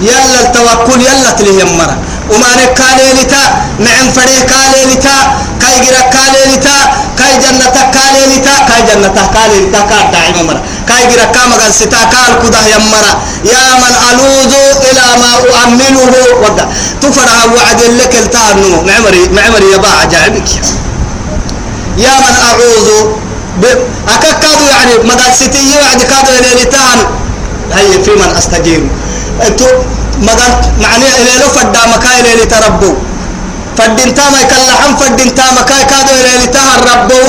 يلا 0.00 0.40
التوكل 0.46 1.00
يلا 1.00 1.30
تلي 1.38 1.60
يمر 1.60 1.90
وما 2.32 2.50
نكالي 2.60 3.06
لتا 3.22 3.42
معن 3.80 4.06
فريق 4.16 4.42
كالي 4.52 4.80
لتا 4.94 5.16
كاي 5.60 5.76
جرا 5.84 6.00
كالي 6.14 6.42
لتا 6.56 6.76
كاي 7.18 7.32
جنة 7.42 7.68
كالي 7.94 8.22
لتا 8.36 8.54
كاي 8.68 8.80
جنة 8.88 9.08
كالي 9.34 9.58
لتا 9.66 9.80
كار 9.90 10.04
داعي 10.12 10.42
مر 10.42 10.60
كاي 10.88 11.06
جرا 11.10 11.24
كام 11.24 11.52
قال 11.60 11.74
ستا 11.74 12.02
كال 12.12 12.32
كده 12.42 12.60
يمر 12.74 13.04
يا 13.44 13.64
من 13.82 13.94
ألوذ 14.10 14.52
إلى 14.90 15.06
ما 15.22 15.32
أؤمله 15.36 16.12
ودا 16.42 16.68
تفرح 17.00 17.38
وعد 17.56 17.82
لك 18.00 18.14
التانو. 18.22 18.82
معمري 18.88 19.22
معمري 19.28 19.72
يباع 19.74 19.94
عجائبك 20.00 20.48
يا 22.04 22.14
من 22.24 22.34
أعوذ 22.48 22.88
أكاكادو 24.14 24.64
يعني 24.70 24.92
مدرستي 25.04 25.76
وعد 25.82 26.00
كادو 26.02 26.32
إلى 26.38 26.62
لتان 26.62 26.98
هي 27.72 28.02
في 28.04 28.10
من 28.10 28.36
أستجيب 28.38 28.88
مدن 30.26 30.52
معني 30.82 31.08
إلى 31.20 31.32
لو 31.40 31.48
فدا 31.56 31.82
مكاي 31.94 32.20
إلى 32.20 32.32
لتربو 32.42 32.92
فدين 33.78 34.14
تاما 34.14 34.38
يكلحن 34.42 34.92
فدين 35.00 35.34
تاما 35.34 35.62
كاي 35.62 35.82
كادو 35.90 36.12
إلى 36.20 36.32
لتهر 36.44 36.78
ربو 36.90 37.20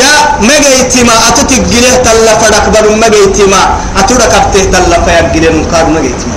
يا 0.00 0.12
مجيتما 0.48 1.14
أتتجله 1.28 1.94
تلا 2.04 2.32
فدك 2.40 2.66
بر 2.74 2.86
مجيتما 3.02 3.60
أتورك 3.98 4.32
أبته 4.38 4.64
تلا 4.72 4.96
فيجله 5.04 5.50
نكاد 5.56 5.86
مجيتما 5.96 6.36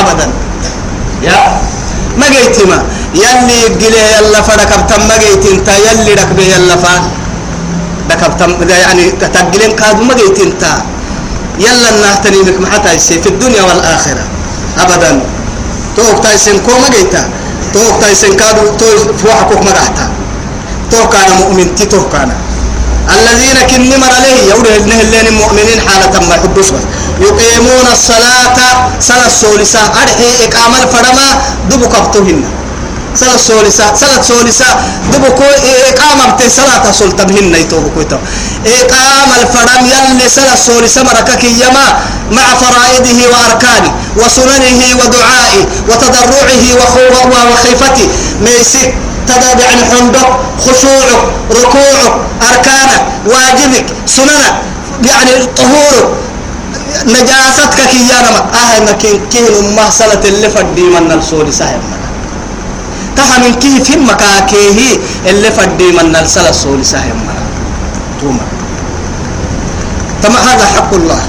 أبدا. 0.00 0.26
يا 1.22 1.36
مجيتما 2.16 2.78
يلي 3.14 3.56
يجله 3.64 4.02
يلا 4.16 4.40
فدكبتم 4.46 5.00
مجيتين 5.10 5.64
تا 5.64 5.74
يلي 5.86 6.12
ركبه 6.20 6.42
يلا 6.42 6.76
فان. 6.82 7.02
دكبتم 8.08 8.50
يعني 8.84 9.04
تجلين 9.34 9.72
كاد 9.76 10.00
مجيتين 10.00 10.58
تا. 10.58 10.91
يلا 11.58 11.90
نهتني 11.90 12.42
بك 12.42 12.60
محتا 12.60 12.96
في 12.98 13.26
الدنيا 13.26 13.62
والآخرة. 13.62 14.24
أبدا. 14.78 15.20
توك 15.96 16.22
تايسن 16.22 16.58
كو 16.58 16.72
مجيتا 16.78 17.30
توك 17.74 18.00
تايسن 18.00 18.32
كادو 18.36 18.76
تو 18.78 18.86
فوحكوك 19.20 19.62
مجحتا 19.62 20.06
توك 20.90 21.14
أنا 21.14 21.34
مؤمن 21.34 21.74
تي 21.74 21.84
توك 21.84 22.14
أنا. 22.14 22.36
الذين 23.10 23.58
كن 23.70 24.00
مر 24.00 24.12
عليه 24.16 24.50
يوره 24.50 24.76
النهلين 24.76 25.26
المؤمنين 25.26 25.80
حالة 25.88 26.20
ما 26.28 26.34
يحبوش 26.34 26.66
يقيمون 27.20 27.86
الصلاة 27.92 28.56
صلاة 29.00 29.26
السولسة 29.26 29.80
أرحي 30.02 30.28
إقامة 30.48 30.82
الفرما 30.82 31.26
دبو 31.70 31.86
كفتوهن 31.88 32.44
صلاة 33.16 33.34
السولسة 33.34 33.94
صلاة 33.94 34.20
السولسة 34.20 34.66
دبو 35.12 35.34
كو 35.34 35.44
إقامة 35.88 36.34
بتي 36.34 36.50
صلاة 36.50 36.92
سلطة 36.92 37.24
بهن 37.24 37.54
يتوبو 37.54 37.90
كويتو 37.94 38.16
إقامة 38.66 39.34
الفرم 39.42 39.86
يلي 39.86 40.28
صلاة 40.28 40.52
السولسة 40.54 41.02
مركك 41.02 41.44
يما 41.44 41.86
مع 42.30 42.46
فرائده 42.54 43.18
وأركانه 43.32 43.92
وسننه 44.16 44.80
ودعائه 45.00 45.62
وتضرعه 45.88 46.52
وخيفته 47.52 48.08
ميسك 48.40 48.94
تداد 49.28 49.60
عن 49.60 49.78
خشوعك 50.60 51.22
ركوعك 51.50 52.14
أركانك 52.42 53.02
واجبك 53.26 53.86
سننك 54.06 54.54
يعني 55.04 55.46
طهورك. 55.56 56.08
نجاستك 57.06 57.74
كيانا 57.90 58.30
ما. 58.30 58.38
آه 58.38 58.80
مكين 58.92 59.20
كين 59.32 59.44
أمه 59.58 59.90
سنة 59.90 60.20
اللي 60.24 60.50
فدي 60.50 60.82
من 60.82 61.12
الصول 61.12 61.54
سهم 61.54 61.80
تها 63.16 63.38
من 63.38 63.54
كيه 63.54 63.82
في 63.82 63.96
مكاكيه 63.96 64.78
اللي 65.26 65.50
فدي 65.50 65.88
من 65.92 66.16
السل 66.16 66.46
الصول 66.46 66.86
سهم 66.86 67.20
توما. 68.20 68.46
تما 70.22 70.38
هذا 70.38 70.66
حق 70.66 70.94
الله. 70.94 71.20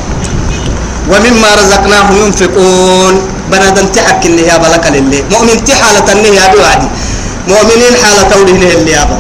ومما 1.10 1.50
رزقناهم 1.60 2.16
ينفقون. 2.26 3.16
بنادم 3.52 3.88
تحك 3.88 4.26
النهي 4.26 4.60
بلك 4.60 4.86
لله 4.96 5.22
مؤمن 5.32 5.58
تحالة 5.68 6.08
النهي 6.12 6.42
بوعدي 6.56 6.88
مؤمنين 7.48 7.94
حالة 8.04 8.24
توليه 8.32 8.74
اللي 8.74 8.92
يابا 8.92 9.18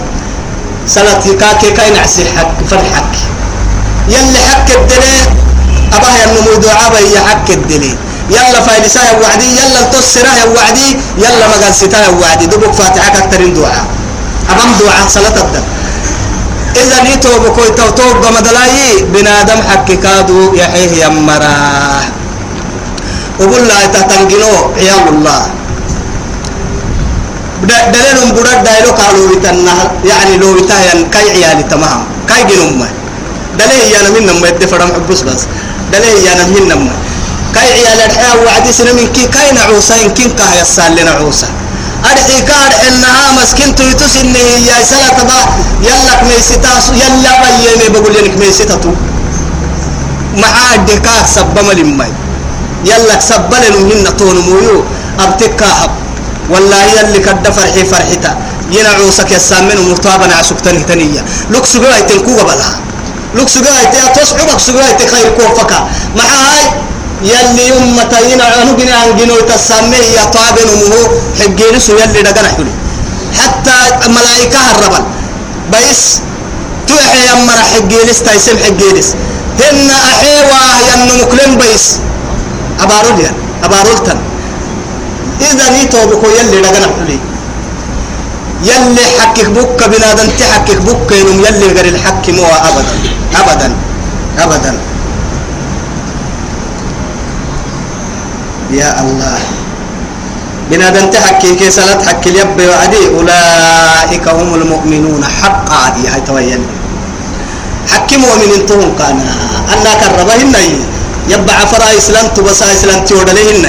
سلتي 0.87 1.33
كاكي 1.33 1.71
كاين 1.71 1.95
عسي 1.97 2.23
حق 2.37 2.55
فرحك 2.69 3.13
يلي 4.09 4.39
حق 4.49 4.67
الدلي 4.79 5.17
أباه 5.93 6.13
ينمو 6.23 6.53
دعابة 6.63 6.97
هي 6.97 7.17
حق 7.29 7.47
الدلي 7.51 7.93
يلا 8.29 8.59
فايلسا 8.61 9.01
يا 9.03 9.13
وعدي 9.21 9.47
يلا 9.59 9.79
التصرا 9.79 10.31
يا 10.41 10.45
وعدي 10.55 10.89
يلا 11.17 11.45
مقال 11.47 11.73
ستا 11.75 11.99
يا 12.03 12.09
وعدي. 12.09 12.45
دبك 12.45 12.73
فاتحة 12.73 13.17
أكتر 13.17 13.41
دعاء. 13.47 13.85
أبام 14.49 14.69
دعاء 14.79 15.07
صلاة 15.07 15.37
الدم. 15.43 15.65
إذا 16.75 16.97
نيتو 17.03 17.39
بكوي 17.43 17.69
توتوب 17.77 18.15
بمدلاي 18.23 19.03
بنادم 19.13 19.59
حق 19.69 19.89
كادو 19.91 20.53
يحيه 20.55 21.05
يمرا. 21.05 21.55
وقول 23.39 23.67
لا 23.67 23.85
تتنقلوا 23.93 24.59
عيال 24.77 25.07
الله. 25.13 25.41
دليل 27.63 28.17
بدر 28.35 28.47
دايلو 28.65 28.91
قالوا 28.91 29.35
بتنا 29.35 29.75
يعني 30.05 30.37
لو 30.37 30.53
بتاين 30.53 31.09
كاي 31.13 31.27
عيالي 31.31 31.63
تمام. 31.63 31.99
كاي 32.29 32.43
جنوم 32.43 32.87
دليل 33.59 33.83
يا 33.93 33.99
نمين 34.09 34.23
نما 34.27 34.47
يدفرم 34.47 34.89
حبس 34.95 35.21
بس. 35.21 35.41
دليل 35.93 36.17
يا 36.27 36.33
نمين 36.43 36.67
نما 36.67 36.91
كاي 37.63 37.87
عيال 37.87 37.99
الحياة 38.11 38.35
وعدي 38.45 38.71
سنة 38.73 38.91
من 38.93 39.07
كي 39.15 39.25
كاي 39.27 39.51
نعوسا 39.51 39.95
إن 40.05 40.11
كين 40.11 40.31
كاه 40.35 40.61
يسال 40.61 40.95
لنا 40.95 41.11
عوسا 41.11 41.47
أرحي 42.11 42.41
كار 42.41 42.71
إنها 42.87 43.31
مسكين 43.41 43.75
تويتوس 43.75 44.15
إنه 44.21 44.39
يا 44.67 44.83
سلا 44.83 45.09
تبا 45.17 45.39
يلا 45.87 46.13
ميسيتا 46.27 46.73
يلا 47.01 47.31
بيني 47.41 47.87
بقول 47.89 48.13
لك 48.13 48.37
ميسيتا 48.37 48.75
تو 48.75 48.91
معاد 50.35 50.89
كاك 51.05 51.27
سبما 51.35 51.73
لمي 51.73 52.11
يلا 52.85 53.19
سبلا 53.19 53.67
هن 53.69 54.17
تون 54.17 54.37
مويو. 54.47 54.83
أبتكاهب 55.19 55.91
والله 56.49 56.83
يلي 56.99 57.19
كد 57.19 57.45
فرحي 57.55 57.85
فرحتا 57.85 58.31
ينعوسك 58.71 59.31
يسامن 59.31 59.77
ومرتابنا 59.77 60.35
عسكتن 60.35 60.77
هتنية 60.77 61.23
لوك 61.49 61.65
سجوا 61.65 61.95
يتنكوا 61.99 62.39
قبلها 62.39 62.79
لوك 63.35 63.49
سجوا 63.49 63.75
يت 63.83 63.95
تصعبك 64.19 64.59
سجوا 64.59 64.81
يت 64.91 65.01
خير 65.11 65.27
كوفك 65.37 65.71
مع 66.17 66.23
هاي 66.23 66.65
يلي 67.21 67.67
يوم 67.67 67.95
متين 67.97 68.41
عنو 68.41 68.73
بنا 68.79 68.95
عن 68.95 69.17
جنو 69.17 69.39
تسامي 69.49 69.97
يا 70.17 70.23
طابن 70.35 70.67
ومهو 70.73 71.03
حجين 71.39 71.79
سو 71.79 71.93
يلي 72.01 72.21
دقنا 72.21 72.49
حلي 72.57 72.73
حتى 73.39 73.77
ملائكة 74.09 74.59
الربل 74.71 75.03
بيس 75.71 76.21
توحي 76.87 77.21
يمر 77.29 77.59
حجينس 77.73 78.19
تايسم 78.23 78.57
حجينس 78.63 79.07
هن 79.59 79.89
أحيوا 79.89 80.61
ينو 80.89 81.13
مكلم 81.21 81.51
بيس. 81.61 81.85
أبارول 82.83 83.19
يعني 83.19 83.37
أبارولتن 83.63 84.17
إذا 85.41 85.69
نيتو 85.69 86.05
بكو 86.09 86.27
يلي 86.39 86.61
دقنا 86.61 86.87
حلي 86.97 87.19
يلي 88.69 89.05
حكك 89.19 89.49
بك 89.49 89.79
بنادم 89.91 90.29
تحكك 90.39 90.79
بك 90.87 91.09
ينم 91.11 91.39
يلي 91.45 91.67
غير 91.75 91.85
الحق 91.93 92.29
مو 92.29 92.43
أبدا. 92.45 92.93
أبدا. 93.39 93.69
أبدا. 94.39 94.92
يا 98.73 98.89
الله. 99.01 99.37
بنادم 100.71 101.05
تحكي 101.13 101.55
كي 101.55 101.69
صلاة 101.71 102.01
حكي 102.07 102.29
اليب 102.29 102.57
وعدي. 102.57 103.03
أولئك 103.13 104.25
هم 104.27 104.49
المؤمنون 104.55 105.21
حقا. 105.25 105.81
يا 106.05 106.09
هاي 106.13 106.21
توين. 106.21 106.63
حكي 107.93 108.17
مؤمنين 108.17 108.65
تهم 108.65 108.89
كان 108.99 109.19
أنا 109.73 109.91
كربهن 110.01 110.55
يبع 111.29 111.57
فرا 111.71 111.87
إسلام 111.97 112.25
تبصا 112.35 112.65
إسلام 112.71 113.05
تودلهن 113.05 113.65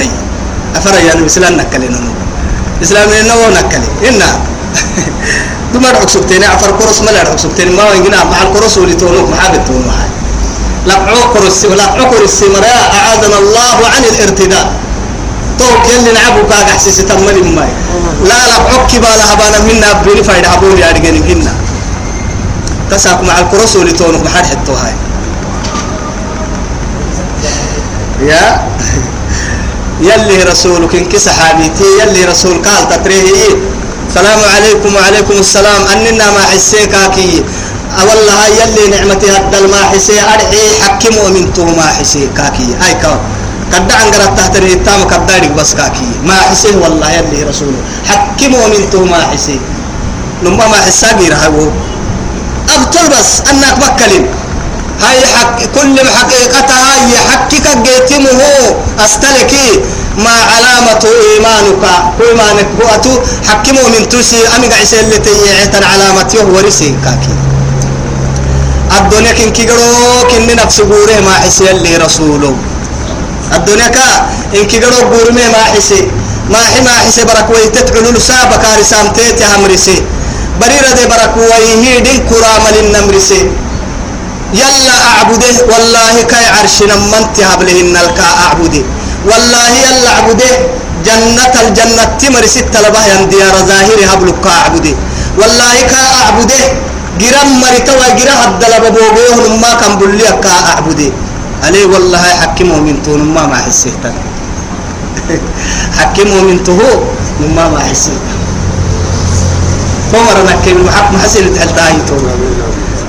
أفرا 0.75 0.97
يعني 0.97 1.25
إسلام 1.25 1.53
نكلنا 1.53 1.99
إسلام 2.83 3.09
إنه 3.09 3.37
نكلي. 3.57 4.09
إنا 4.09 4.29
دمر 5.73 5.95
عكسبتين. 6.01 6.43
عفر 6.43 6.71
كرس 6.79 7.01
ملا 7.05 7.19
عكسبتين. 7.19 7.75
ما 7.75 7.83
وينجنا 7.89 8.23
مع 8.23 8.39
الكرس 8.41 8.77
ولي 8.77 8.93
تونوك 8.93 9.29
محابة 9.29 9.57
تونو 9.67 9.89
هاي 9.89 10.09
لقعو 10.87 11.33
كرس. 11.33 11.65
لقعو 11.65 12.09
كرس 12.11 12.43
مرا 12.43 12.75
أعاذنا 12.97 13.37
الله 13.43 13.77
عن 13.93 14.03
الارتداد 14.11 14.84
توك 15.59 15.83
يلي 15.93 16.11
نعبو 16.11 16.47
كاغا 16.49 16.73
حسيسي 16.75 17.03
تمني 17.03 17.41
ماي 17.41 17.71
لا 18.23 18.37
لا 18.47 18.55
عكي 18.73 18.99
بالا 18.99 19.33
هبانا 19.33 19.59
منا 19.67 19.93
بني 20.05 20.23
فايد 20.23 20.45
حبولي 20.45 20.89
أرجعني 20.89 21.19
كنا. 21.19 21.53
تساق 22.91 23.21
مع 23.23 23.39
الكرس 23.39 23.75
ولي 23.75 23.91
تونوك 23.91 24.23
محاد 24.25 24.45
حتو 24.45 24.73
هاي. 24.73 24.93
يا؟ 28.29 28.43
يلي 30.01 30.43
رسولك 30.43 30.95
انك 30.95 31.17
صحابيتي 31.17 31.87
يلي 32.01 32.25
رسول 32.25 32.61
قال 32.65 32.89
تتريه. 32.89 33.55
السلام 34.09 34.39
عليكم 34.55 34.95
وعليكم 34.95 35.33
السلام. 35.39 35.81
أننا 35.93 36.31
ما 36.31 36.43
حسيكاكي 36.53 37.43
والله 38.07 38.39
يلي 38.59 38.83
نعمتي 38.97 39.27
هدل 39.31 39.71
ما 39.71 39.81
حسي 39.91 40.19
أرحي 40.33 40.63
حكي 40.83 41.09
مؤمنته 41.09 41.65
ما 41.65 41.87
حسيكاكي 41.99 42.67
هاي 42.81 42.93
كون 43.01 43.19
قد 43.73 43.91
عنقرت 43.91 44.37
تحت 44.37 44.55
الهتام 44.55 45.03
قدارك 45.03 45.51
بس 45.51 45.73
كاكي 45.73 46.09
ما 46.23 46.33
حسيه 46.33 46.75
والله 46.75 47.11
يلي 47.11 47.43
رسوله. 47.43 47.79
حكي 48.09 48.47
مؤمنته 48.47 49.05
ما 49.05 49.21
حسي 49.31 49.59
لما 50.43 50.67
ما 50.67 50.77
حساقي 50.77 51.29
رهبه 51.29 51.71
أبطل 52.75 53.05
بس 53.09 53.41
أنك 53.49 53.75
بكلم 53.81 54.25
هاي 55.01 55.27
حق 55.27 55.59
كل 55.75 55.95
حقيقتها 56.15 56.91
هي 57.05 57.15
حقك 57.29 57.65
جيتمه 57.85 58.41
أستلكي. 59.05 59.69
ما 60.17 60.35
علامة 60.51 61.03
إيمانك. 61.03 61.83
إيمانك 62.21 62.67
بؤتو 62.79 63.13
حكمه 63.47 63.83
من 63.93 64.09
تسي 64.09 64.47
أمي 64.55 64.67
قعسي 64.67 64.99
اللي 64.99 65.17
تيعتن 65.17 65.83
علامة 65.83 66.33
ورسي 66.55 66.95
كاكي. 67.03 67.35
الدنيا 68.97 69.31
كن 69.31 69.49
كيقرو 69.51 70.27
كن 70.31 70.55
نفس 70.55 70.81
قوره 70.81 71.19
ما 71.25 71.33
حسي 71.43 71.71
اللي 71.71 71.97
رسوله. 71.97 72.55
الدنيا 73.53 73.87
كا 73.87 74.05
إن 74.55 74.65
كيقرو 74.67 74.99
قورمي 75.13 75.45
ما 75.53 75.63
حسي. 75.73 76.07
ما 76.49 76.57
حي 76.57 76.81
ما 76.81 76.91
حسي 76.91 77.23
برك 77.25 77.49
ويتتعلو 77.49 78.09
لسابك 78.09 78.63
رسام 78.79 79.07
تيتي 79.13 79.45
همرسي. 79.55 80.03
بريرة 80.61 80.91
دي 80.97 81.05
برك 81.11 81.33
ويهيدين 81.37 82.19
كرامل 82.29 82.75
النمرسي 82.83 83.41
يلا 84.53 84.97
أعبده 85.11 85.55
والله 85.71 86.15
كاي 86.31 86.45
عرشنا 86.55 86.95
من 86.95 87.23
تهبلهن 87.35 87.95
الكا 88.03 88.27
أعبده. 88.45 88.83
والله 89.29 89.67
يلا 89.85 90.09
أعبده 90.09 90.51
جنة 91.05 91.53
الجنة 91.61 92.03
تمر 92.19 92.45
ستة 92.45 92.77
لبه 92.81 93.23
ديار 93.31 93.55
ظاهر 93.69 93.99
هبلك 94.13 94.45
أعبده. 94.47 94.93
والله 95.39 95.75
كا 95.91 96.01
أعبده 96.21 96.61
جرام 97.21 97.49
مرتوى 97.61 98.07
جرا 98.19 98.33
هد 98.43 98.63
لببوغيه 98.73 99.57
ما 99.61 99.71
كان 99.79 99.93
بلي 99.99 100.27
كا 100.43 100.55
أعبده. 100.71 101.09
عليه 101.63 101.85
والله 101.85 102.23
حكمه 102.41 102.79
من 102.87 103.03
تون 103.05 103.21
ما 103.33 103.47
ما 103.47 103.55
حسيت 103.55 104.03
حكمه 105.99 106.41
من 106.43 106.63
تهو 106.63 106.91
ما 107.55 107.69
ما 107.69 107.79
حسيت 107.79 108.25
فمر 110.11 110.37
نكيم 110.49 110.85
محق 110.85 111.11
محسن 111.11 111.53
تحلتاهي 111.53 111.99
تون 112.07 112.23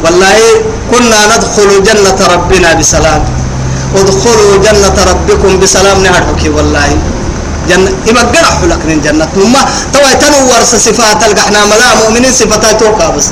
والله 0.04 0.36
كنا 0.90 1.20
ندخل 1.36 1.70
جنة 1.82 2.18
ربنا 2.34 2.68
بسلام. 2.74 3.22
ادخلوا 3.96 4.56
جنة 4.66 4.96
ربكم 5.10 5.50
بسلام 5.60 6.02
نهرك 6.02 6.40
والله. 6.56 6.88
جنة 7.68 7.90
إما 8.10 8.22
قرح 8.32 8.56
لك 8.70 8.82
من 8.86 8.98
جنة. 9.04 9.26
ثم 9.34 9.54
توا 9.92 10.12
تنور 10.20 10.62
صفات 10.64 11.20
القحنا 11.24 11.60
ملا 11.70 11.88
مؤمنين 12.02 12.32
صفاتها 12.32 12.72
توقع 12.72 13.08
بس. 13.10 13.26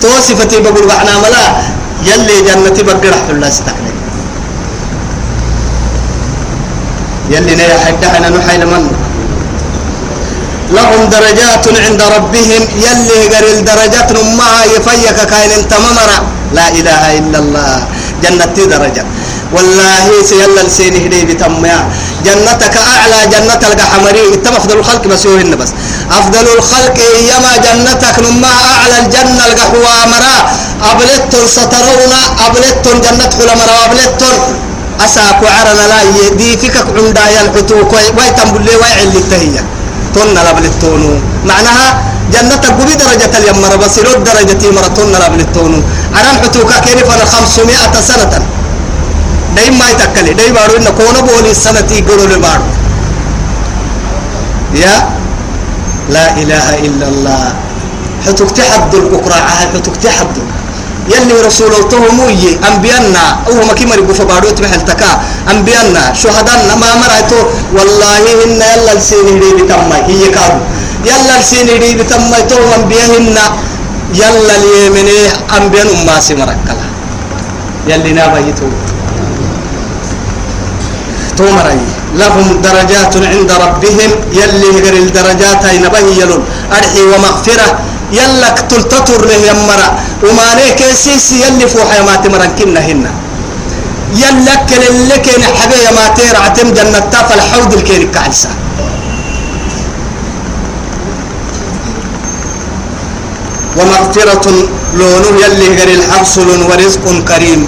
تو 0.00 0.08
صفتي 0.28 0.60
بقول 0.60 0.90
قحنا 0.90 1.12
ملا 1.24 1.44
يلي 2.08 2.36
جنة 2.48 2.78
بقرح 2.88 3.22
الله 3.30 3.48
استحنا 3.48 3.93
يلي 7.34 7.54
نيا 7.54 7.78
حتى 7.86 8.06
أنا 8.16 8.28
نحيل 8.36 8.62
من 8.66 8.84
لهم 10.76 11.00
درجات 11.16 11.64
عند 11.86 12.02
ربهم 12.16 12.62
يلي 12.86 13.20
قال 13.32 13.44
الدرجات 13.58 14.10
ما 14.38 14.52
يفيك 14.74 15.18
كاين 15.30 15.50
انت 15.50 15.72
ممرا 15.84 16.18
لا 16.54 16.68
إله 16.68 17.18
إلا 17.18 17.38
الله. 17.38 17.76
جنة 18.22 18.54
درجة. 18.74 19.04
والله 19.54 20.04
سيلا 20.30 20.62
لسين 20.66 20.94
هدي 21.04 21.24
بتميا. 21.24 21.78
جنتك 22.26 22.76
أعلى 22.76 23.20
جنة 23.34 23.62
القحمري 23.70 24.24
إنت 24.34 24.46
افضل 24.46 24.76
الخلق 24.78 25.04
بس 25.06 25.24
يوهن 25.24 25.52
بس. 25.60 25.70
أفضل 26.10 26.46
الخلق 26.58 26.98
يما 27.30 27.52
جنتك 27.66 28.16
نما 28.24 28.52
أعلى. 28.74 28.96
الجنة 29.02 29.42
القحوى 29.50 29.94
مرا 30.12 30.36
ابلتون 30.90 31.46
سترون 31.56 32.12
ابلتون 32.46 32.96
جنة 33.04 33.30
خلا 33.38 33.54
مرا 33.60 33.78
ابلتون 34.94 35.04
أساك 35.04 35.40
عرنا 35.44 35.86
لا 35.86 36.02
يدي 36.02 36.56
فيك 36.56 36.76
عمدا 36.76 37.24
ينحتوك 37.30 37.92
ويتم 37.92 38.52
بالله 38.52 38.76
ويعلي 38.76 39.18
التهية. 39.18 39.64
تون 40.14 40.34
لبلتونو 40.34 41.18
معناها 41.46 42.02
جنة 42.32 42.56
قبي 42.56 42.94
درجة 42.94 43.38
اليمر 43.38 43.76
بصيرو 43.76 44.22
درجة 44.22 44.70
مرتون 44.70 45.12
لبلتونو 45.12 45.78
عرن 46.14 46.36
حتوك 46.42 46.72
كيف 46.84 47.10
أنا 47.14 47.24
خمسمائة 47.24 48.00
سنة. 48.00 48.46
دايما 49.56 49.78
ما 49.78 49.90
يتكلي. 49.90 50.34
دايما 50.34 50.60
بارو 50.60 50.76
إن 50.76 50.84
كون 50.84 51.16
بولي 51.26 51.50
السنة 51.50 51.90
يقولوا 51.90 52.26
لبارو 52.26 52.64
يا 54.74 55.08
لا 56.10 56.26
إله 56.36 56.66
إلا 56.86 57.08
الله. 57.08 57.54
حتوك 58.26 58.50
تحد 58.50 58.94
القراءة 58.94 59.50
حتوك 59.74 59.96
تحد 59.96 60.34
يلي 61.04 61.36
رسول 61.46 61.68
الله 61.68 62.58
أنبيانا 62.68 63.24
أو 63.46 63.54
ما 63.68 63.74
كي 63.76 63.84
مريقوا 63.84 64.14
فبارو 64.14 64.56
تمحل 64.56 64.82
تكا. 64.88 65.10
أنبيانا 65.52 66.02
شهدانا 66.16 66.74
ما 66.80 66.90
مرأيتو 67.02 67.40
والله 67.76 68.24
إن 68.44 68.56
يلا 68.56 68.92
السيني 68.96 69.36
دي 69.42 69.50
بتمي 69.58 69.98
هي 70.08 70.24
كارو. 70.32 70.58
يلا 71.04 71.34
السيني 71.40 71.76
دي 71.82 71.90
بتمي 72.00 72.40
تو 72.48 72.56
أنبيانا 72.76 73.44
يلا 74.20 74.54
اليمني 74.60 75.18
أنبيان 75.56 75.88
أماسي 76.00 76.32
سمركلا 76.32 76.86
يلي 77.88 78.12
نابيتو 78.16 78.68
تو. 81.36 81.44
مرأي. 81.44 81.80
لهم 82.16 82.46
درجات 82.64 83.14
عند 83.16 83.50
ربهم. 83.64 84.10
يلي 84.32 84.70
غير 84.84 84.94
الدرجات 85.04 85.64
أين 85.64 85.84
بهي 85.92 86.20
يلون. 86.20 86.42
أرحي 86.72 87.02
ومغفرة. 87.12 87.68
يلك 88.12 88.56
تلتطر 88.70 89.20
له 89.26 89.40
يمرا. 89.50 89.88
وما 90.24 90.48
ليك 90.58 90.80
سيس 90.92 91.32
يلي 91.32 91.68
فوح 91.68 91.90
ما 92.06 92.16
تمرن 92.16 92.52
كنا 92.58 92.80
هنا. 92.80 93.12
يلك 94.14 94.68
اللي 94.90 95.18
كان 95.18 95.42
حبي 95.42 95.84
ما 95.96 96.08
تير 96.16 96.36
عتم 96.36 96.68
جنة 96.76 96.98
تافل 97.12 97.40
حوض 97.40 97.74
الكين 97.74 98.10
كعلسا 98.14 98.50
ومغفرة 103.78 104.46
لونه 104.94 105.30
يلي 105.42 105.68
غير 105.78 105.90
الحبسل 105.98 106.48
ورزق 106.68 107.04
كريم. 107.28 107.66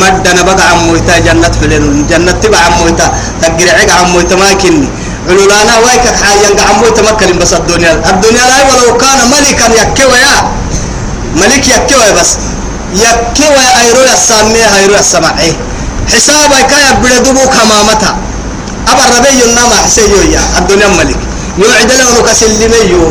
مدنا 0.00 0.42
بقى 0.42 0.64
عمويتا 0.70 1.18
جنة 1.18 1.52
حلين 1.60 2.06
جنة 2.10 2.32
تبع 2.32 2.58
عمويتا. 2.58 3.06
تقرع 3.42 3.76
عمويتا 4.00 4.36
ما 4.36 4.52
كني 4.52 4.88
علولانا 5.28 5.74
وايك 5.84 6.06
حايا 6.22 6.50
عمو 6.68 6.88
تمكن 6.96 7.38
بس 7.38 7.52
الدنيا. 7.52 7.92
الدنيا 8.10 8.44
لا 8.50 8.58
ولو 8.68 8.96
كان 9.02 9.18
ملكا 9.32 9.66
يكوى 9.80 10.18
يا 10.26 10.36
ملك 11.40 11.64
يكوى 11.68 12.08
بس. 12.18 12.30
يكوى 13.04 13.64
أيرو 13.82 14.02
السامي 14.16 14.62
أيرو 14.78 14.94
السماعي 15.04 15.52
حسابك 16.12 16.72
يا 16.84 16.90
بلدبو 17.02 17.44
كمامتا 17.54 18.10
أبا 18.88 19.04
ربي 19.14 19.30
ينام 19.42 19.70
حسيو 19.84 20.20
يا 20.34 20.42
الدنيا 20.58 20.88
ملك. 20.98 21.20
يوعد 21.58 21.90
له 22.00 22.16
كسلميو 22.26 23.02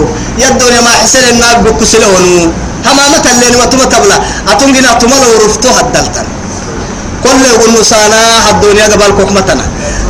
يا 0.41 0.47
الدنيا 0.53 0.81
ما 0.81 0.93
حسن 1.01 1.23
النار 1.33 1.57
بكسلونه 1.65 2.51
همامة 2.87 3.25
اللي 3.31 3.47
نمتما 3.53 3.85
تبلا. 3.93 4.17
أتنجنا 4.51 4.91
تملو 5.01 5.29
رفتوها 5.45 5.81
الدلتن 5.85 6.27
كل 7.23 7.41
يقول 7.53 7.69
الدنيا 8.51 8.85
قبل 8.93 9.09
كوكمتنا 9.17 9.65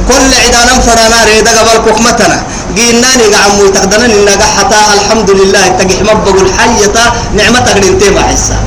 كل 0.10 0.32
عدانا 0.44 0.74
فرانا 0.86 1.20
ريدا 1.30 1.52
قبل 1.60 1.78
كوكمتنا 1.86 2.38
قيناني 2.78 3.26
قعمو 3.36 3.68
تقدنا 3.76 4.06
إنك 4.06 4.42
حتى 4.58 4.80
الحمد 4.96 5.30
لله 5.40 5.68
تقح 5.80 6.00
مبقوا 6.10 6.42
الحية 6.42 6.98
نعمتك 7.38 7.78
ننتي 7.84 8.10
مع 8.16 8.22
حسا 8.32 8.58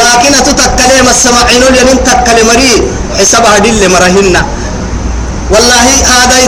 لكن 0.00 0.32
أتتكلم 0.40 1.06
السماعين 1.14 1.62
لمن 1.76 1.96
تكلم 2.04 2.46
مري 2.46 2.72
حسابها 3.18 3.58
دل 3.58 3.82
مرهن. 3.94 4.36
والله 5.50 5.86
هذا 6.14 6.38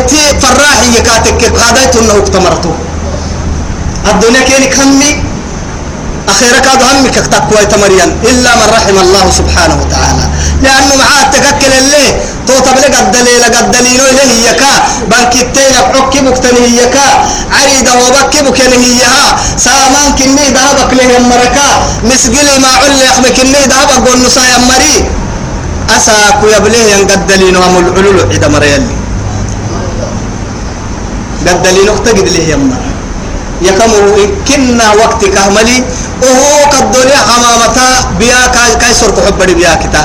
فراحي 0.43 0.89
يكاتك 0.99 1.43
هذا 1.63 1.81
يتنه 1.83 2.17
اكتمرته. 2.23 2.75
الدنيا 4.11 4.43
كيني 4.49 4.67
كمي 4.67 5.11
أخيرا 6.29 6.59
كادو 6.59 6.85
همك 6.85 7.15
تقوى 7.15 7.65
تمريا 7.67 8.05
إلا 8.31 8.51
من 8.57 8.67
رحم 8.77 8.97
الله 9.05 9.25
سبحانه 9.39 9.77
وتعالى. 9.83 10.25
لأنه 10.63 10.95
معاه 11.03 11.25
تككل 11.33 11.73
اللي 11.79 12.07
تو 12.47 12.55
تبلغ 12.67 12.95
الدليل 13.01 13.43
قد 13.45 13.71
دليل 13.71 14.01
إليه 14.11 14.51
يكا 14.51 14.73
بانك 15.11 15.35
التين 15.37 15.75
بحكي 15.95 16.21
مكتنه 16.21 16.65
يكا 16.83 17.09
عريدة 17.59 17.93
وبكي 18.03 18.41
مكنه 18.43 18.85
يها 19.03 19.37
سامان 19.57 20.09
كني 20.19 20.45
ذهبك 20.57 20.91
له 20.99 21.19
مركا. 21.19 21.69
مسقلي 22.05 22.59
ما 22.63 22.69
علي 22.83 23.09
أخبك 23.11 23.33
كني 23.37 23.63
ذهبك 23.73 24.09
قول 24.09 24.19
نسا 24.27 24.43
يمري 24.53 24.95
أساكو 25.97 26.47
يبليه 26.57 26.95
ينقد 26.95 27.27
دليل 27.27 27.57
هم 27.57 27.75
العلول 27.79 28.31
عيدا 28.31 28.49
مريالي 28.49 28.87
قد 31.47 31.63
دليل 31.63 31.89
أختقد 31.89 32.29
له 32.29 32.45
يمري 32.53 32.92
يكمل 33.69 34.05
كنا 34.49 34.87
وقت 35.03 35.23
كهملي. 35.35 35.79
وهو 36.23 36.57
كالدنيا 36.73 37.21
حمامتا 37.29 37.89
بيا 38.19 38.41
كاي 38.81 38.93
سرق 39.01 39.17
حب 39.27 39.41
بيا 39.59 39.75
كتا. 39.83 40.03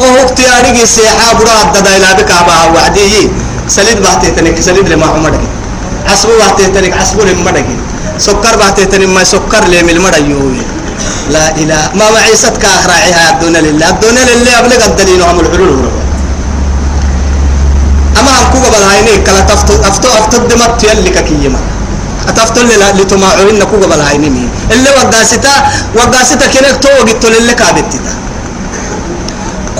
وهو 0.00 0.26
اختياري 0.26 0.86
سيحا 0.86 1.32
برا 1.38 1.54
الددا 1.62 1.90
إلى 1.96 2.08
بك 2.18 2.30
أبا 2.30 2.54
وعدي 2.74 3.30
سليد 3.68 4.02
بحتي 4.02 4.30
تنك 4.36 4.60
سليد 4.60 4.88
لما 4.88 5.06
عمرك 5.06 5.40
عصبو 6.10 6.32
بحتي 6.40 6.66
تنك 6.74 6.92
عصبو 7.00 7.22
لما 7.22 7.50
دقي 7.50 7.76
سكر 8.18 8.54
بحتي 8.60 8.84
تنك 8.90 9.08
ما 9.16 9.24
سكر 9.24 9.62
لم 9.70 9.88
المرة 9.88 10.16
يوي 10.16 10.62
لا 11.30 11.56
إله. 11.56 11.82
ما 11.94 12.10
معيستك 12.10 12.64
راعيها 12.90 13.24
الدنيا 13.32 13.60
لله. 13.60 13.88
الدنيا 13.90 14.24
لله 14.30 14.52
أبلغ 14.60 14.80
الدليل 14.86 15.22
هم 15.22 15.38
الحلول 15.40 15.84
أما 18.18 18.30
هم 18.40 18.46
كوبا 18.52 18.68
بالهايني 18.74 19.14
كلا 19.26 19.40
تفتو 19.48 19.74
أفتو 19.88 20.08
أفتو 20.18 20.36
دمت 20.50 20.84
يلي 20.84 21.10
كيما 21.10 21.60
أتفتل 22.28 22.68
لتماعوين 23.00 23.58
نكوغ 23.58 23.86
بالهاينيني 23.86 24.48
اللي 24.70 24.90
وقاستا 24.90 25.54
وقاستا 25.96 26.46
كنك 26.46 26.76
تو 26.82 26.88
وقتل 26.88 27.34
اللي 27.36 27.54
كابتتا 27.54 28.14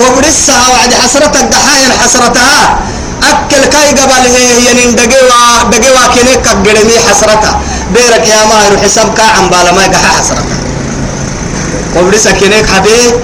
قبرسها 0.00 0.68
وعد 0.72 0.92
حسرتك 0.94 1.44
دحايا 1.52 1.88
حسرتها 2.02 2.78
أكل 3.22 3.64
كاي 3.72 3.88
قبل 3.90 4.24
هي 4.34 4.70
ينين 4.70 4.94
دقيوا 4.94 5.62
دقيوا 5.72 6.06
كنك 6.14 6.46
قرمي 6.48 6.96
حسرتها 7.08 7.60
بيرك 7.94 8.28
يا 8.28 8.44
ماهر 8.50 8.72
كاعم 9.16 9.48
بالا 9.48 9.72
ما 9.72 9.82
يقحى 9.84 10.08
حسرتها 10.18 10.58
قبرسها 11.96 12.32
كنك 12.32 12.66
حبي 12.74 13.14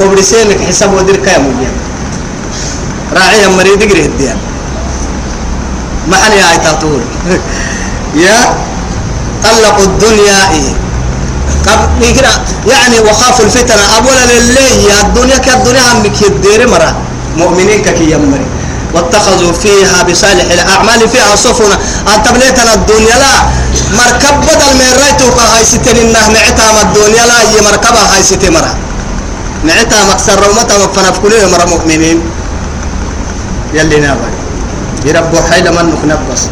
قبرسينك 0.00 0.60
حساب 0.68 0.92
ودير 0.94 1.16
كايا 1.16 1.38
مبين. 1.38 1.86
راعي 3.12 3.48
مريد 3.48 3.82
قريه 3.90 4.06
الديان 4.06 4.38
حني 6.12 6.34
آية 6.50 6.56
تطول 6.56 7.00
يا 8.14 8.54
طلقوا 9.42 9.84
الدنيا. 9.84 10.50
إيه 10.52 10.72
يعني 12.66 13.00
وخافوا 13.00 13.44
الفتنة. 13.44 13.82
أولا 13.96 14.24
لله 14.32 14.72
يا 14.90 15.00
الدنيا 15.00 15.38
كالدنيا 15.38 15.82
عمك 15.82 16.22
يدير 16.22 16.68
مرة. 16.68 16.96
مؤمنين 17.36 17.82
كي 17.82 18.10
يمري 18.10 18.46
واتخذوا 18.94 19.52
فيها 19.52 20.02
بصالح 20.02 20.46
الأعمال 20.52 21.08
فيها 21.08 21.36
سفنا 21.36 21.76
أن 22.14 22.22
تبليتنا 22.22 22.74
الدنيا 22.74 23.16
لا. 23.18 23.34
مركب 23.98 24.34
بدل 24.40 24.72
من 24.80 24.90
رأيتك 25.00 25.38
هاي 25.38 25.64
ستين 25.64 25.96
إنه 25.96 26.28
نعتها 26.28 26.82
الدنيا 26.82 27.26
لا. 27.26 27.38
هي 27.50 27.60
مركبها 27.60 28.14
هاي 28.14 28.22
ستين 28.22 28.52
مرة. 28.52 28.74
نعتها 29.64 30.04
مكسر 30.04 30.46
رومتها 30.46 30.78
مفنف 30.86 31.18
كلهم 31.18 31.50
مرة 31.52 31.64
مؤمنين. 31.64 32.20
يلي 33.74 34.00
نابا 34.00 34.28
يربو 35.04 35.36
حيل 35.50 35.70
من 35.72 35.92
نخنبس 35.92 36.42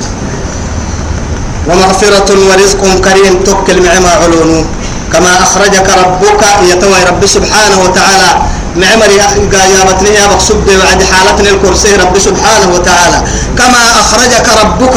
ومغفرة 1.68 2.28
ورزق 2.48 2.82
كريم 3.04 3.34
توكل 3.46 3.82
معما 3.82 4.12
علونو 4.22 4.64
كما 5.12 5.42
أخرجك 5.42 5.88
ربك 6.02 6.42
يتوى 6.70 6.98
رب 7.08 7.22
سبحانه 7.26 7.78
وتعالى. 7.84 8.30
معمر 8.76 9.10
قايابتني 9.52 10.10
يا 10.18 10.26
مقصود 10.26 10.66
بعد 10.66 11.00
حالتنا 11.10 11.50
الكرسي 11.50 11.96
رب 12.02 12.18
سبحانه 12.18 12.68
وتعالى. 12.74 13.18
كما 13.58 13.82
أخرجك 14.02 14.46
ربك 14.62 14.96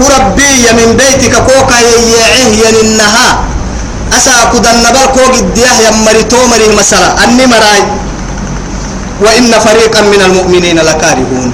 ربي 0.00 0.62
من 0.78 0.88
بيتك 0.96 1.34
كوكا 1.48 1.78
يعيه 2.16 2.52
ينها 2.64 3.28
أسا 4.16 4.36
كدن 4.52 4.84
بالكوك 4.94 5.34
الدياه 5.38 5.76
يمري 5.86 6.22
تومري 6.22 6.68
مسألة 6.80 7.08
أني 7.24 7.46
مراي. 7.46 7.82
وإن 9.20 9.52
فريقا 9.66 10.00
من 10.00 10.20
المؤمنين 10.26 10.78
لكارهون. 10.78 11.52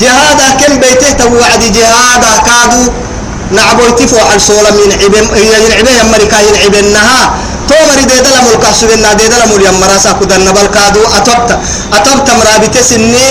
جهادا 0.00 0.48
كم 0.60 0.72
بيته 0.80 1.10
توعد 1.18 1.62
جهادا 1.76 2.32
كادو. 2.46 2.82
نعبويتي 3.50 4.06
فوق 4.06 4.32
الصولة 4.34 4.70
من 4.70 4.92
عبم 5.02 5.26
ينعبه 5.36 5.92
يمريكا 6.00 6.38
ينعبنها 6.48 7.20
تومري 7.68 8.04
دي 8.10 8.18
دلم 8.26 8.46
الكحسبنا 8.54 9.12
دي 9.12 9.26
دلم 9.28 9.50
اليمراسا 9.56 10.12
كدن 10.12 10.52
بالكادو 10.52 11.02
أتبت 11.16 11.50
أتبت 11.92 12.28
مرابط 12.30 12.74
سني 12.90 13.26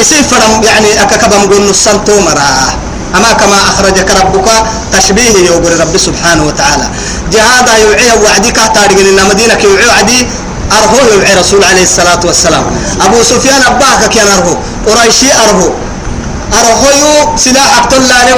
إسي 0.00 0.22
فرم 0.30 0.62
يعني 0.62 1.02
أككبم 1.02 1.42
قول 1.50 1.70
نصان 1.70 2.04
تومرا. 2.04 2.50
أما 3.16 3.32
كما 3.32 3.58
أخرجك 3.70 4.10
ربك 4.20 4.48
تشبيه 4.92 5.34
يوغر 5.46 5.72
رب 5.80 5.94
سبحانه 5.96 6.46
وتعالى. 6.46 6.86
جهادا 7.32 7.74
يوعيه 7.78 8.14
وعدي 8.22 8.50
كهتاري 8.50 8.94
إن 9.00 9.18
مدينة 9.30 9.58
يوعيه 9.64 9.86
وعدي 9.86 10.26
أرهو 10.78 10.98
يوعي 11.14 11.34
رسول 11.34 11.64
عليه 11.64 11.82
الصلاة 11.82 12.20
والسلام. 12.24 12.64
أبو 13.06 13.22
سفيان 13.22 13.62
أباك 13.62 14.10
كان 14.14 14.26
أرهو. 14.26 14.54
قريشي 14.86 15.32
أرهو. 15.32 15.68
أرهو 16.58 16.88
يو 17.02 17.36
سلاح 17.36 17.78
عبد 17.78 17.94
الله 17.94 18.14
عليه 18.14 18.34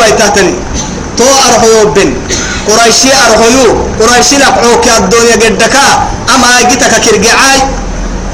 تو 1.19 1.25
أرهو 1.47 1.93
بن. 1.95 2.11
قريشي 2.69 3.09
أرهو 3.25 3.45
يو 3.59 3.71
قريشي 4.01 4.37
لقعوك 4.37 4.87
الدنيا 4.99 5.35
قدكا 5.43 5.87
أما 6.35 6.49
جيتك 6.69 6.95
كرقعاي 7.05 7.59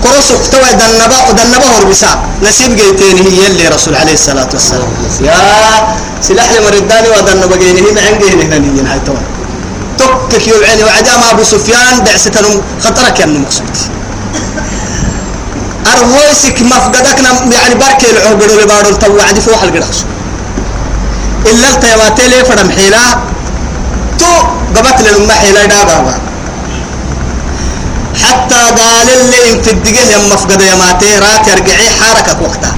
قرص 0.04 0.28
اختوى 0.30 0.70
دنبا 0.80 1.18
ودنبا 1.28 1.66
هربسا. 1.74 2.10
نسيب 2.42 2.76
جيتين 2.76 3.16
هي 3.26 3.46
اللي 3.46 3.68
رسول 3.68 3.94
عليه 3.96 4.12
الصلاة 4.12 4.48
والسلام. 4.52 4.90
يا 5.20 5.38
سلاح 6.22 6.48
لمرداني 6.52 7.08
ودنبا 7.08 7.56
جينه 7.56 7.92
معن 7.96 8.18
جينه 8.18 8.42
هنا 8.56 8.92
هاي 8.92 9.00
توي 9.06 9.22
تكك 9.98 10.48
يوعيني 10.48 10.84
وعدام 10.84 11.20
أبو 11.30 11.42
سفيان 11.42 12.04
دعستهم 12.04 12.62
خطرك 12.84 13.20
يا 13.20 13.26
مقصود. 13.26 13.76
أرهويسك 15.92 16.62
مفقدك 16.62 17.18
يعني 17.52 17.74
بارك 17.74 18.00
العقد 18.10 18.42
اللي 18.42 18.66
بارو 18.66 18.88
التوعد 18.88 19.38
فوح 19.38 19.62
القرص. 19.62 20.04
إلا 21.46 21.68
التيماتي 21.70 22.28
لي 22.28 22.44
فرم 22.44 22.70
حيلا 22.70 23.04
تو 24.18 24.32
قبت 24.76 25.00
للمة 25.00 25.34
حيلا 25.34 25.66
دابا 25.66 26.18
حتى 28.22 28.54
قال 28.54 29.08
اللي 29.20 29.52
انت 29.52 29.68
الدقيه 29.68 30.00
يا 30.00 30.18
مفقد 30.18 30.60
يا 30.60 30.74
ماتي 30.74 31.18
رات 31.18 31.48
يرجعي 31.48 31.90
حركة 32.00 32.42
وقتها 32.42 32.76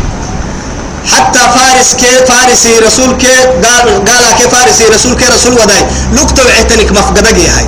حتى 1.12 1.38
فارس 1.38 1.94
كي 1.94 2.26
فارسي 2.28 2.78
رسول 2.78 3.16
كي 3.16 3.36
قال 3.64 4.04
قال 4.04 4.24
كي 4.38 4.48
فارسي 4.48 4.84
رسول 4.84 5.14
كي 5.14 5.24
رسول 5.24 5.52
وداي. 5.52 5.86
لقطة 6.12 6.42
وعتنك 6.46 6.92
مفقدك 6.92 7.38
يا 7.38 7.58
هاي. 7.58 7.66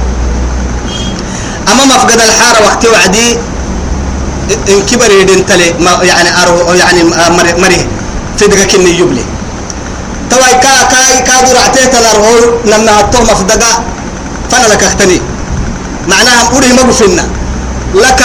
أما 1.72 1.84
مفقد 1.84 2.20
الحارة 2.20 2.64
وقت 2.64 2.86
وعدي 2.86 3.38
إن 4.68 4.82
يدين 5.20 5.46
تلي 5.46 5.74
يعني 6.02 6.42
أرو 6.42 6.72
يعني 6.74 7.04
مري 7.30 7.52
مري 7.62 7.86
في 8.38 8.46
دقة 8.46 8.64
كني 8.64 8.98
يبلي. 8.98 9.24
تواي 10.32 10.54
كا 10.64 10.72
كا 10.92 11.00
كا 11.28 11.36
درعتي 11.46 11.86
تلارهول 11.92 12.42
لما 12.64 13.00
هتوه 13.00 13.22
مفقدة 13.22 13.70
فأنا 14.50 14.66
لك 14.72 14.82
أختني. 14.82 15.20
معناها 16.08 16.50
أوري 16.52 16.72
ما 16.72 16.82
بفنا 16.82 17.24
لك 17.94 18.20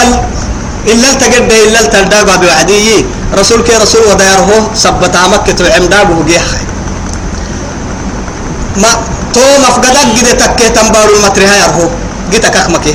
إلا 0.86 1.12
تجد 1.12 1.52
إلا 1.52 1.82
تلداغا 1.92 2.36
بوعدي 2.36 3.04
رسول 3.38 3.60
كي 3.62 3.76
رسول 3.76 4.02
ودايره 4.10 4.70
سبت 4.74 5.14
مكة 5.32 5.58
وعمدابه 5.64 6.24
جيح 6.26 6.46
ما 8.76 8.90
تو 9.34 9.40
مفقدك 9.40 10.08
جدي 10.16 10.32
تكي 10.32 10.68
تنبارو 10.74 11.12
المترها 11.16 11.56
يرهو. 11.62 11.88
جيتك 12.30 12.56
أخمكي 12.56 12.94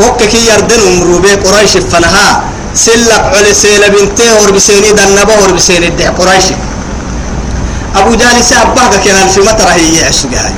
وككي 0.00 0.40
يردن 0.46 0.82
مروبي 1.00 1.34
قريش 1.34 1.72
فنها. 1.92 2.42
سلك 2.74 3.24
على 3.34 3.54
سيل 3.54 3.82
بنتي 3.90 4.26
اور 4.38 4.50
بسيني 4.50 4.90
دنبا 4.92 5.34
اور 5.42 5.50
بسيني 5.52 5.88
دي 5.98 6.06
قريش. 6.18 6.44
أبو 7.98 8.14
جهل 8.14 8.44
سأباك 8.44 8.92
كان 9.04 9.28
في 9.28 9.40
مطرح 9.40 9.74
هي 9.74 10.04
عشقها. 10.04 10.52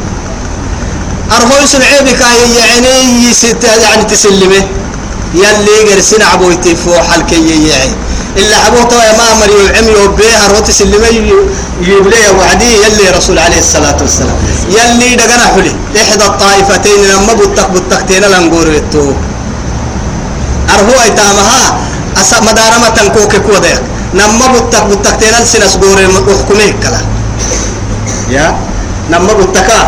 أرهوي 1.36 1.66
سنعيبك 1.66 2.22
هي 2.22 2.54
يعني 2.56 3.32
ست 3.32 3.64
يعني 3.64 4.04
تسلمه. 4.04 4.62
يلي 5.34 5.76
قرسنا 5.92 6.24
عبويتي 6.24 6.76
فوق 6.76 7.02
حلكي 7.10 7.68
يعني. 7.68 7.92
إلا 8.36 8.56
عبوته 8.56 9.04
يا 9.04 9.12
مامر 9.18 9.50
يعم 9.66 9.88
يوبيه 9.88 10.46
روت 10.46 10.70
سلمه 10.70 11.08
يبليه 11.80 12.30
وعدي 12.38 12.74
يلي 12.84 13.10
رسول 13.16 13.38
عليه 13.38 13.58
الصلاة 13.58 13.96
والسلام. 14.00 14.36
يلي 14.68 15.16
دقنا 15.16 15.46
حلي. 15.54 15.72
إحدى 16.02 16.24
الطائفتين 16.24 17.00
لما 17.10 17.32
بتك 17.32 17.70
بتكتين 17.70 18.22
لنقوريتو 18.22 19.12
أرهو 20.74 21.02
أيتامها 21.04 21.78
أسا 22.20 22.40
مدارمة 22.40 22.88
تنكوك 22.88 23.36
كوديك. 23.36 23.82
نما 24.14 24.46
بتك 24.54 24.84
بتكتين 24.90 25.34
سنس 25.44 25.76
قوري 25.76 26.06
وحكمه 26.06 26.74
كلا. 26.82 27.00
يا؟ 28.30 28.56
نما 29.10 29.32
بتكا 29.32 29.80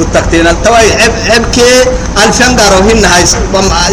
بتكتين. 0.00 0.46
التوي 0.46 0.92
عب 1.02 1.12
عب 1.30 1.44
كي 1.54 1.84
ألفين 2.24 2.56
قاروهن 2.60 3.04
هاي 3.04 3.24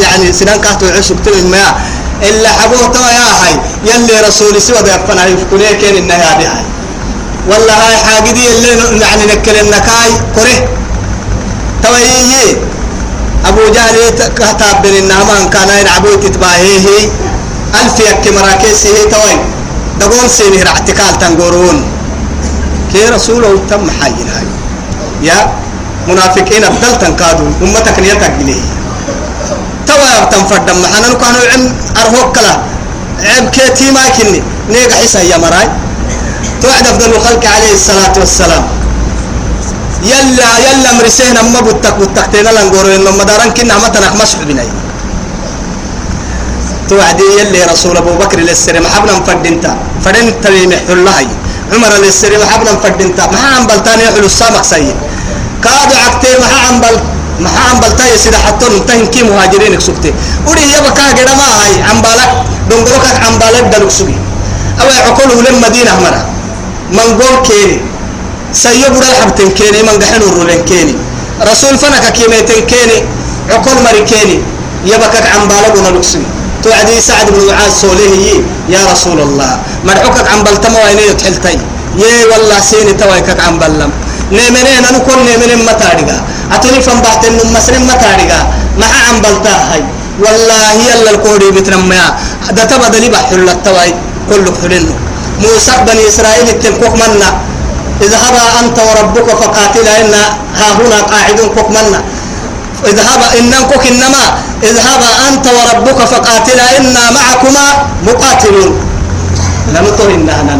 يعني 0.04 0.34
سنان 0.34 0.62
كاتو 0.62 0.86
عشق 0.98 1.16
تلين 1.26 1.52
ما 1.52 1.76
إلا 2.24 2.50
حبوه 2.50 2.86
توا 2.94 3.10
يا 3.18 3.28
هاي 3.42 3.54
يلي 3.86 4.28
رسولي 4.28 4.60
سوى 4.60 4.82
ده 4.82 4.96
يفنا 4.96 5.26
يفكني 5.26 5.74
كين 5.82 5.96
إنها 5.96 6.18
هذه 6.18 6.48
هاي 6.48 6.66
والله 7.50 7.74
هاي 7.74 7.98
حاجة 7.98 8.32
دي 8.32 8.44
اللي 8.48 9.02
يعني 9.06 9.24
نكل 9.26 9.56
النكاي 9.56 10.12
كره. 10.36 10.58
توا 11.84 11.98
يي 11.98 12.58
أبو 13.46 13.62
جهل 13.76 13.96
كتاب 14.36 14.82
بين 14.82 14.96
النعمان 15.04 15.50
كان 15.50 15.70
يلعبوا 15.82 16.16
تتباهيه 16.16 17.10
ألف 17.76 18.00
يك 18.00 18.34
مراكز 18.34 18.86
هي 18.86 19.06
توي 19.12 19.36
دقون 20.00 20.28
سيني 20.28 20.68
اعتكال 20.68 21.20
تنقرون. 21.20 21.97
كي 22.92 23.06
رسوله 23.16 23.62
تم 23.70 23.90
حيين 24.02 24.30
هاي 24.36 24.48
يا 25.28 25.38
منافقين 26.08 26.64
أبدل 26.64 26.98
تنكادوا 27.02 27.50
أمتك 27.62 28.00
نيتك 28.00 28.34
إليه 28.42 28.64
توا 29.88 30.26
تنفرد 30.32 30.68
معنا 30.84 31.14
كانوا 31.22 31.44
عم 31.54 31.64
أرهوك 32.02 32.36
كلا. 32.36 32.56
عم 33.32 33.46
كيتي 33.56 33.92
ما 33.92 34.04
كني. 34.16 34.44
نيجا 34.70 34.96
حسا 35.04 35.22
يا 35.22 35.38
مراي. 35.38 35.68
توعد 36.62 36.88
أفضل 36.88 37.10
الخلق 37.16 37.44
عليه 37.56 37.74
الصلاة 37.74 38.16
والسلام. 38.20 38.64
يلا 40.04 40.50
يلا 40.68 40.90
مرسينا 41.00 41.42
ما 41.42 41.62
بتك 41.62 41.96
بتكتينا 42.00 42.50
لنقولوا 42.50 42.96
إنه 42.96 43.12
مدارن 43.12 43.52
كنا 43.56 43.78
ما 43.80 43.88
تنخ 43.90 44.14
مسح 44.22 44.40
بناي 44.48 44.70
توعد 46.90 47.20
يلي 47.40 47.64
رسول 47.72 47.98
أبو 47.98 48.14
بكر 48.22 48.40
للسري 48.40 48.80
محبنا 48.80 49.14
مفدنتا 49.20 49.78
فدنت 50.04 50.44
بمحل 50.48 50.92
الله. 50.98 51.28
عمر 51.74 51.94
للسري 52.04 52.38
محبنا 52.38 52.72
مفدنتا 52.74 53.24
ما 53.34 53.40
عم 53.56 53.68
بلتاني 53.68 54.04
يحلو 54.04 54.26
السامق 54.26 54.62
سيد 54.62 54.96
كادو 55.64 55.96
عكتي 56.06 56.32
ما 56.42 56.48
عم 56.68 56.82
بل 56.82 56.96
ما 57.40 57.50
عم 57.50 57.80
بلتاي 57.80 58.18
سيدا 58.18 58.38
حتى 58.38 58.66
نتهنكي 58.66 59.24
مهاجرين 59.24 59.80
سكتي 59.80 60.14
ودي 60.48 60.74
يبقى 60.74 60.92
كاجر 60.98 61.30
ما 61.40 61.48
هاي؟ 61.58 61.74
عم 61.90 62.02
بالك 62.02 62.32
دونغروك 62.70 63.06
عم 63.26 63.34
بالك 63.40 63.66
دلوك 63.74 63.92
سوي 63.92 64.16
أو 64.82 64.88
عقوله 65.08 65.42
لما 65.42 65.68
مدينة 65.68 66.00
مرة 66.00 66.26
من 66.92 67.22
قول 67.22 67.36
كيني. 67.48 67.78
سيب 68.54 68.96
ولا 68.96 69.14
حبتن 69.22 69.50
كيني. 69.50 69.84
من 69.84 70.00
قحن 70.02 70.22
الرولين 70.22 70.62
كيني. 70.66 70.96
رسول 71.52 71.78
فنك 71.78 72.06
كيميتن 72.14 72.62
كيني. 72.72 72.98
عقول 73.50 73.78
مري 73.86 74.02
كيني. 74.02 74.38
يبقى 74.86 75.18
عم 75.34 75.48
بالك 75.48 75.74
ونلوك 75.78 76.04
سوي 76.04 76.26
توعدي 76.64 77.02
سعد 77.02 77.28
بن 77.30 77.46
معاذ 77.48 77.72
سوليه 77.82 78.42
يا 78.70 78.82
رسول 78.92 79.20
الله. 79.22 79.60
مرحوكك 79.88 80.28
عم 80.34 80.44
بلتما 80.44 80.80
ويني 80.84 81.14
تحلتي 81.20 81.56
يي 82.02 82.26
والله 82.32 82.60
سيني 82.70 82.94
تويكك 83.02 83.40
عم 83.48 83.56
بلم 83.62 83.92
نيمنين 84.32 84.84
أنا 84.90 85.00
كل 85.08 85.18
نيمنين 85.30 85.66
ما 85.66 85.74
تارجع 85.82 86.18
أتوني 86.54 86.82
فم 86.82 87.00
بعت 87.06 87.26
إنه 87.26 87.44
مسلم 87.58 87.82
ما 87.88 87.96
تارجع 88.04 88.40
ما 88.80 88.86
عم 89.08 89.16
بلتا 89.26 89.56
هاي. 89.72 89.84
والله 90.24 90.66
يلا 90.90 91.10
الكوري 91.12 91.52
بتنمى 91.56 92.02
ده 92.58 92.64
تبى 92.70 92.88
دليل 92.96 93.12
بحول 93.12 93.50
التواي 93.50 93.92
كله 94.30 94.54
حلنه 94.62 94.96
موسى 95.44 95.74
بني 95.88 96.04
إسرائيل 96.08 96.48
التنكوك 96.50 96.94
منا 97.02 97.30
اذهبا 98.02 98.44
أنت 98.62 98.78
وربك 98.88 99.28
فقاتلا 99.42 99.94
إن 100.02 100.14
ها 100.60 100.68
هنا 100.80 101.00
قاعدون 101.12 101.50
كوك 101.56 101.70
منا 101.70 102.00
اذهب 102.86 103.22
إنكم 103.40 103.80
إنما. 103.90 104.24
اذهب 104.64 105.02
أنت 105.28 105.46
وربك 105.58 106.00
فقاتلا 106.14 106.78
إنا 106.78 107.04
معكما 107.12 107.66
مقاتلون. 108.08 108.72
لنطر 109.74 110.08
إننا 110.16 110.58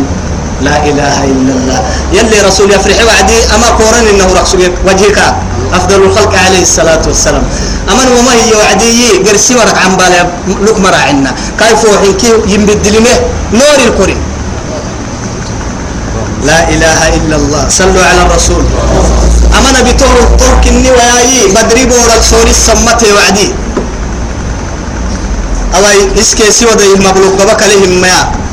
لا 0.62 0.76
إله 0.90 1.18
إلا 1.24 1.52
الله. 1.58 1.80
يلي 2.18 2.38
رسول 2.50 2.72
يفرح 2.72 2.98
وعدي 3.08 3.38
أما 3.56 3.70
كورن 3.78 4.06
إنه 4.10 4.28
رخص 4.34 4.56
وجهك 4.88 5.20
أفضل 5.74 6.00
الخلق 6.04 6.34
عليه 6.46 6.62
الصلاة 6.62 7.04
والسلام. 7.08 7.44
أما 7.92 8.04
وما 8.18 8.34
هي 8.34 8.52
وعدي 8.58 9.22
قرسي 9.26 9.56
ورق 9.56 9.78
عن 9.78 9.94
بالا 9.98 10.22
لك 10.66 10.78
مراعنا 10.80 11.32
كيف 11.60 11.82
وحنكي 11.86 12.30
ينبدل 12.54 12.96
نور 13.54 13.78
الكريم 13.88 14.20
لا 16.50 16.60
إله 16.70 17.00
إلا 17.18 17.36
الله. 17.36 17.64
صلوا 17.70 18.04
على 18.10 18.22
الرسول. 18.26 18.64
أما 19.58 19.70
نبي 19.78 19.94
تور 19.94 20.18
ترك 20.42 20.66
وياي. 20.74 21.54
بدري 21.54 21.86
بورا 21.86 22.18
سوري 22.22 22.50
السمته 22.50 23.08
وعدي. 23.14 23.50
أواي 25.76 26.18
إسكي 26.18 26.52
سوى 26.52 26.74
ده 26.80 26.88
مبلوغ 26.98 27.38
بك 27.46 27.62
لهم 27.62 28.02
ما 28.02 28.47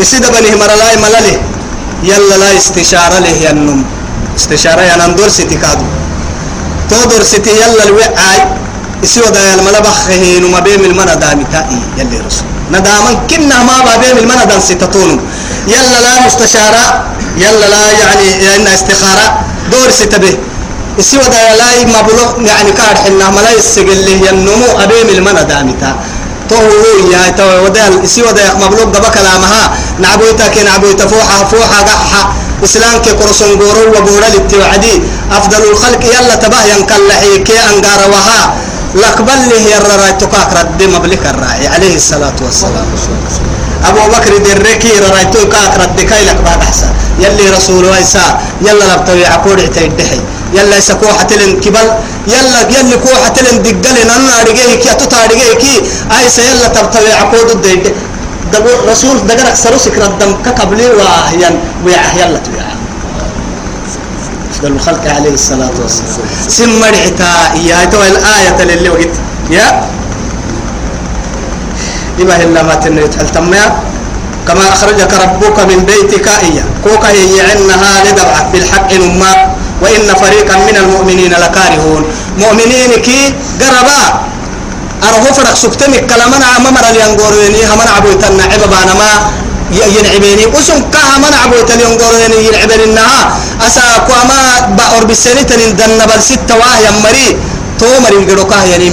إسيد 0.00 0.24
بني 0.32 0.50
مرلاي 0.56 0.96
ملله 0.96 1.36
يلا 2.02 2.34
لا 2.42 2.56
استشارة 2.58 3.18
له 3.18 3.36
ينم. 3.46 3.84
استشارة 4.36 4.82
ينندور 4.82 5.28
ستي 5.28 5.56
كادو. 5.62 5.84
تودور 6.90 7.22
ستي 7.22 7.50
يلا 7.50 7.84
الوعاي. 7.84 8.40
إسيو 9.04 9.24
ده 9.34 9.54
الملا 9.54 9.80
بخه 9.80 10.40
نما 10.40 10.60
بيم 10.60 10.84
المنا 10.84 11.14
دامي 11.14 11.44
تائي. 11.52 11.80
يلي 11.98 12.18
رسول. 12.26 12.48
نداما 12.72 13.12
كنا 13.30 13.62
ما 13.62 13.76
بابيم 13.86 14.16
المنا 14.18 14.44
دام 14.44 14.60
ستتونو 14.60 15.16
يلا 15.68 15.98
لا 16.04 16.12
مستشارة. 16.26 16.84
يلا 17.36 17.66
لا 17.72 17.82
يعني 18.00 18.56
إن 18.56 18.66
استخارة. 18.66 19.26
دور 19.72 19.90
ستبه 20.00 20.34
السوى 20.98 21.24
دا 21.32 21.56
لا 21.60 21.84
ما 21.92 22.00
بلو 22.02 22.46
يعني 22.46 22.72
كار 22.72 22.94
حنا 23.04 23.30
ملا 23.30 23.50
يسجل 23.58 24.00
له 24.06 24.16
ينمو 24.28 24.68
أبيم 24.84 25.08
المنا 25.16 25.42
دامتا 25.42 25.90
تو 26.48 26.56
يا 27.12 27.30
تو 27.38 27.64
ودال 27.64 28.02
السوى 28.02 28.32
دا 28.32 28.54
ما 28.60 28.66
بلو 28.66 28.82
قبل 28.94 29.08
كلامها. 29.16 29.62
نعبويتا 30.00 30.48
كي 30.48 30.62
نعبويتا 30.62 31.06
فوحة 31.06 31.44
فوحة 31.44 31.78
قحة 31.82 32.22
إسلام 32.64 33.02
كي 33.02 33.10
قرصن 33.10 33.58
قورو 33.60 33.84
وبورا 33.96 34.28
للتوعدي 34.34 35.02
أفضل 35.32 35.62
الخلق 35.70 36.02
يلا 36.04 36.34
تباه 36.34 36.64
ينكلحي 36.72 37.38
كي 37.38 37.56
أنقار 37.70 38.00
وها. 38.10 38.54
لقبل 38.94 39.40
له 39.50 39.60
يرى 39.74 40.12
تكاك 40.20 40.50
رد 40.58 40.82
مبلك 40.82 41.26
الراعي 41.26 41.66
عليه 41.66 41.94
الصلاة 41.96 42.38
والسلام. 42.42 42.86
أبو 43.88 44.02
بكر 44.12 44.36
دركي 44.36 44.92
رأيتو 44.98 45.48
كاك 45.48 45.74
رد 45.80 46.00
كاي 46.00 46.24
لك 46.24 46.38
بعد 46.46 46.62
أحسن 46.62 46.90
يلي 47.18 47.50
رسول 47.56 47.84
ويسا. 47.84 48.40
يلا 48.66 48.84
لبتوي 48.94 49.26
عقود 49.26 49.60
عتيدحي 49.60 50.20
يلا 50.54 50.76
يسكوحة 50.76 51.22
تلن 51.22 51.60
كبل. 51.60 51.88
يلا 52.26 52.60
يلي 52.78 52.96
كوحة 53.04 53.28
تلن 53.28 53.62
دقل 53.62 53.96
نانا 54.06 54.42
رجيه 54.48 54.74
كي 54.82 54.90
أتوتا 54.92 55.26
رجيه 55.26 55.54
كي. 55.62 55.74
أيسا 56.18 56.42
يلا 56.42 56.68
تبتوي 56.68 57.12
عقود 57.12 57.50
الديد 57.50 57.94
رسول 58.90 59.26
دقرك 59.26 59.54
سروسك 59.54 59.98
ردم 59.98 60.42
كقبلي 60.44 60.86
وأحيان 60.86 61.54
ويا 61.84 62.02
يلا 62.16 62.38
تويا 62.38 62.66
أفضل 64.50 64.72
الخلق 64.72 65.04
عليه 65.16 65.34
الصلاة 65.34 65.72
والسلام. 65.82 66.28
سمر 66.48 66.94
عتا 67.06 67.56
يا 67.64 67.84
تو 67.84 68.02
الآية 68.02 68.58
اللي 68.60 68.88
وقت. 68.88 69.14
يا. 69.50 69.88
إما 72.20 72.36
إلا 72.36 72.62
ما 72.62 72.74
تنو 72.74 73.04
يتحل 73.04 73.28
كما 74.48 74.64
أخرجك 74.72 75.12
ربك 75.14 75.58
من 75.70 75.84
بيتك 75.88 76.28
إيا 76.28 76.64
كوكا 76.84 77.08
يعنها 77.08 78.04
لدبعك 78.04 78.46
بالحق 78.52 78.92
نما. 78.92 79.32
وإن 79.82 80.08
فريقا 80.14 80.56
من 80.68 80.76
المؤمنين 80.76 81.32
لكارهون. 81.32 82.04
مؤمنين 82.38 82.90
كي 83.00 83.34
قربا. 83.60 84.29
أرهو 85.08 85.28
فرق 85.38 85.54
سكتمك 85.54 86.06
كلامنا 86.10 86.48
ممر 86.64 86.84
اليانغوريني 86.92 87.60
همنا 87.70 87.90
عبويتنا 87.96 88.44
عببانا 88.52 88.94
ما 89.00 89.10
ينعبيني. 89.96 90.44
وسن 90.56 90.78
كها 90.92 91.14
من 91.22 91.32
عبويت 91.42 91.70
اليانغوريني 91.76 92.38
ينعبين 92.48 92.80
إنها 92.88 93.20
أسا 93.66 93.84
كواما 94.08 94.38
بأور 94.78 95.04
بالسنة 95.08 95.42
تندن 95.48 96.00
بل 96.10 96.20
ستة 96.22 96.54
واهي 96.60 96.86
مري 97.04 97.28
تومر 97.80 98.12
ينقلوكاه 98.18 98.64
يعني 98.72 98.88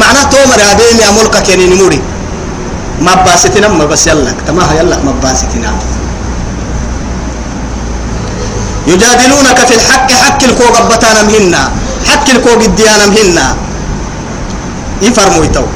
معناه 0.00 0.24
تومر 0.34 0.58
أبيم 0.72 0.96
يا 1.04 1.10
ملكك 1.18 1.48
يعني 1.48 1.66
نموري. 1.72 2.00
ما 3.00 3.14
باستنا 3.24 3.68
ما 3.68 3.84
بس 3.88 4.06
يلا 4.06 4.32
تمام 4.46 4.68
يلا 4.78 4.96
ما 5.06 5.12
باستنا 5.22 5.72
يجادلونك 8.86 9.58
في 9.68 9.74
الحق 9.78 10.08
حق 10.12 10.40
الكوغ 10.44 10.74
بتانا 10.90 11.22
مهنا 11.22 11.62
حق 12.10 12.26
الكوغ 12.30 12.60
الديانة 12.64 13.06
مهنا 13.06 13.46
يفرموا 15.02 15.44
يتو. 15.44 15.66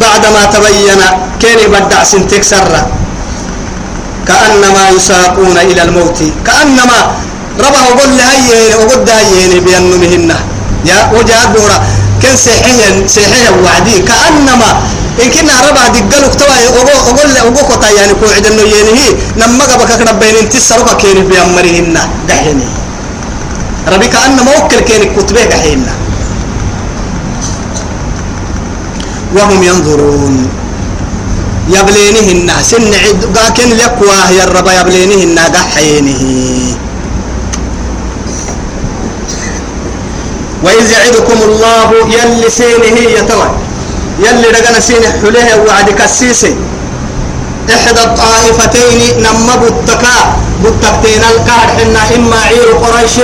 بعدما 0.00 0.42
تبين 0.52 1.02
كيني 1.40 1.66
بدع 1.72 2.04
سنتك 2.04 2.42
سرة 2.42 2.82
كأنما 4.28 4.82
يساقون 4.96 5.56
إلى 5.56 5.82
الموت. 5.82 6.18
كأنما 6.46 6.98
ربه 7.64 7.82
وقل 7.88 8.10
لهي 8.18 8.74
وقل 8.80 9.00
دهي 9.08 9.60
بأنه 9.64 9.96
مهنا 9.96 10.38
يا 10.84 10.98
وجهات 11.16 11.48
بورا 11.56 11.78
كان 12.22 12.36
سيحيا 12.36 13.08
سيحيا 13.08 13.50
وعدي. 13.64 14.04
كأنما 14.04 14.70
إن 15.16 15.28
كنا 15.32 15.54
ربع 15.68 15.84
دقلوا 15.96 16.28
كتوا 16.28 16.52
أقول 17.08 17.36
أقول 17.40 17.64
كتا 17.72 17.88
يعني 17.96 18.12
كو 18.20 18.26
عدنا 18.36 18.62
ينهي 18.62 19.08
نما 19.40 19.64
قبك 19.64 19.90
كنا 19.96 20.12
بين 20.20 20.36
انت 20.44 20.52
سرقة 20.56 20.92
كيني 21.00 21.24
بأمرهن 21.24 21.96
دحيني. 22.28 22.68
ربي 23.88 24.08
كأنما 24.12 24.50
وكل 24.56 24.80
كيني 24.84 25.06
كتبه 25.16 25.44
دحينا 25.44 25.94
وهم 29.34 29.62
ينظرون. 29.62 30.48
يبلينهن 31.68 32.52
سن 32.62 32.94
عد 32.94 33.38
لكن 33.38 33.68
لكوا 33.76 34.30
يا 34.38 34.44
الرب 34.44 34.68
يبلينهن 34.80 35.38
دحينه. 35.52 36.22
وإذ 40.62 40.90
يعدكم 40.90 41.38
الله 41.48 41.90
يلي 42.08 42.50
سينه 42.50 42.96
يتوى 43.18 43.48
يلي 44.18 44.48
رقنا 44.50 44.80
سينه 44.80 45.10
حليه 45.22 45.64
وعدك 45.68 46.00
السيسي 46.00 46.54
إحدى 47.70 48.00
الطائفتين 48.04 49.22
نم 49.22 49.48
بتكا 49.62 50.16
بتكتين 50.64 51.22
الكار 51.34 51.68
إما 52.16 52.36
عير 52.36 52.68
قريش. 52.82 53.16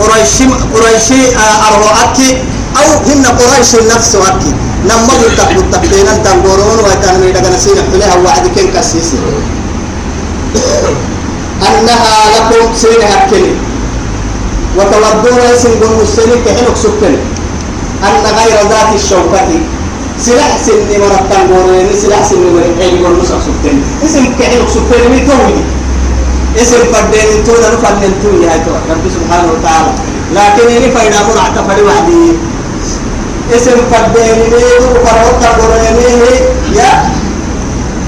قريش 0.00 0.36
قريش 0.74 1.08
أرواءك 1.68 2.18
أو 2.78 2.88
هن 3.06 3.24
قريش 3.38 3.70
نفس 3.94 4.14
وكي 4.14 4.52
نم 4.88 5.06
بتك 5.20 5.50
بتكتين 5.56 6.08
تنقرون 6.24 6.78
ويتهمي 6.84 7.30
رقنا 7.30 7.58
سينه 7.58 7.82
حليه 7.92 8.12
وعدك 8.24 8.56
كالسيسي 8.74 9.16
أنها 11.68 12.14
لكم 12.34 12.74
سينه 12.82 13.06
أكلي 13.16 13.52
وتودون 14.76 15.40
اسم 15.54 15.70
بن 15.80 15.90
مسلم 16.02 16.38
كحنك 16.46 16.76
سكن 16.76 17.14
أن 18.06 18.24
غير 18.38 18.56
ذات 18.70 18.90
الشوكة. 18.94 19.50
سلاح 20.20 20.52
سن 20.66 20.86
مرتب 21.00 21.48
بورين 21.50 21.88
سلاح 22.02 22.22
سن 22.30 22.42
مرتين 22.54 22.94
بن 23.02 23.12
مسلم 23.22 23.40
سكن 23.46 23.76
اسم 24.06 24.24
كحنك 24.38 24.68
سكن 24.74 25.02
من 25.12 25.22
توي 25.28 25.56
اسم 26.62 26.80
فدين 26.92 27.44
تونا 27.46 27.68
نفنن 27.74 28.12
توي 28.22 28.48
هاي 28.48 28.58
تو. 28.64 28.72
رب 28.90 29.04
سبحانه 29.16 29.48
وتعالى. 29.52 29.92
لكن 30.36 30.66
إني 30.76 30.90
فايدا 30.94 31.20
من 31.28 31.36
اعتقد 31.38 31.78
وحدي 31.86 32.22
اسم 33.56 33.78
فدين 33.92 34.38
نيدو 34.52 34.88
فروت 35.04 35.42
بورين 35.58 35.96
يا. 36.78 36.90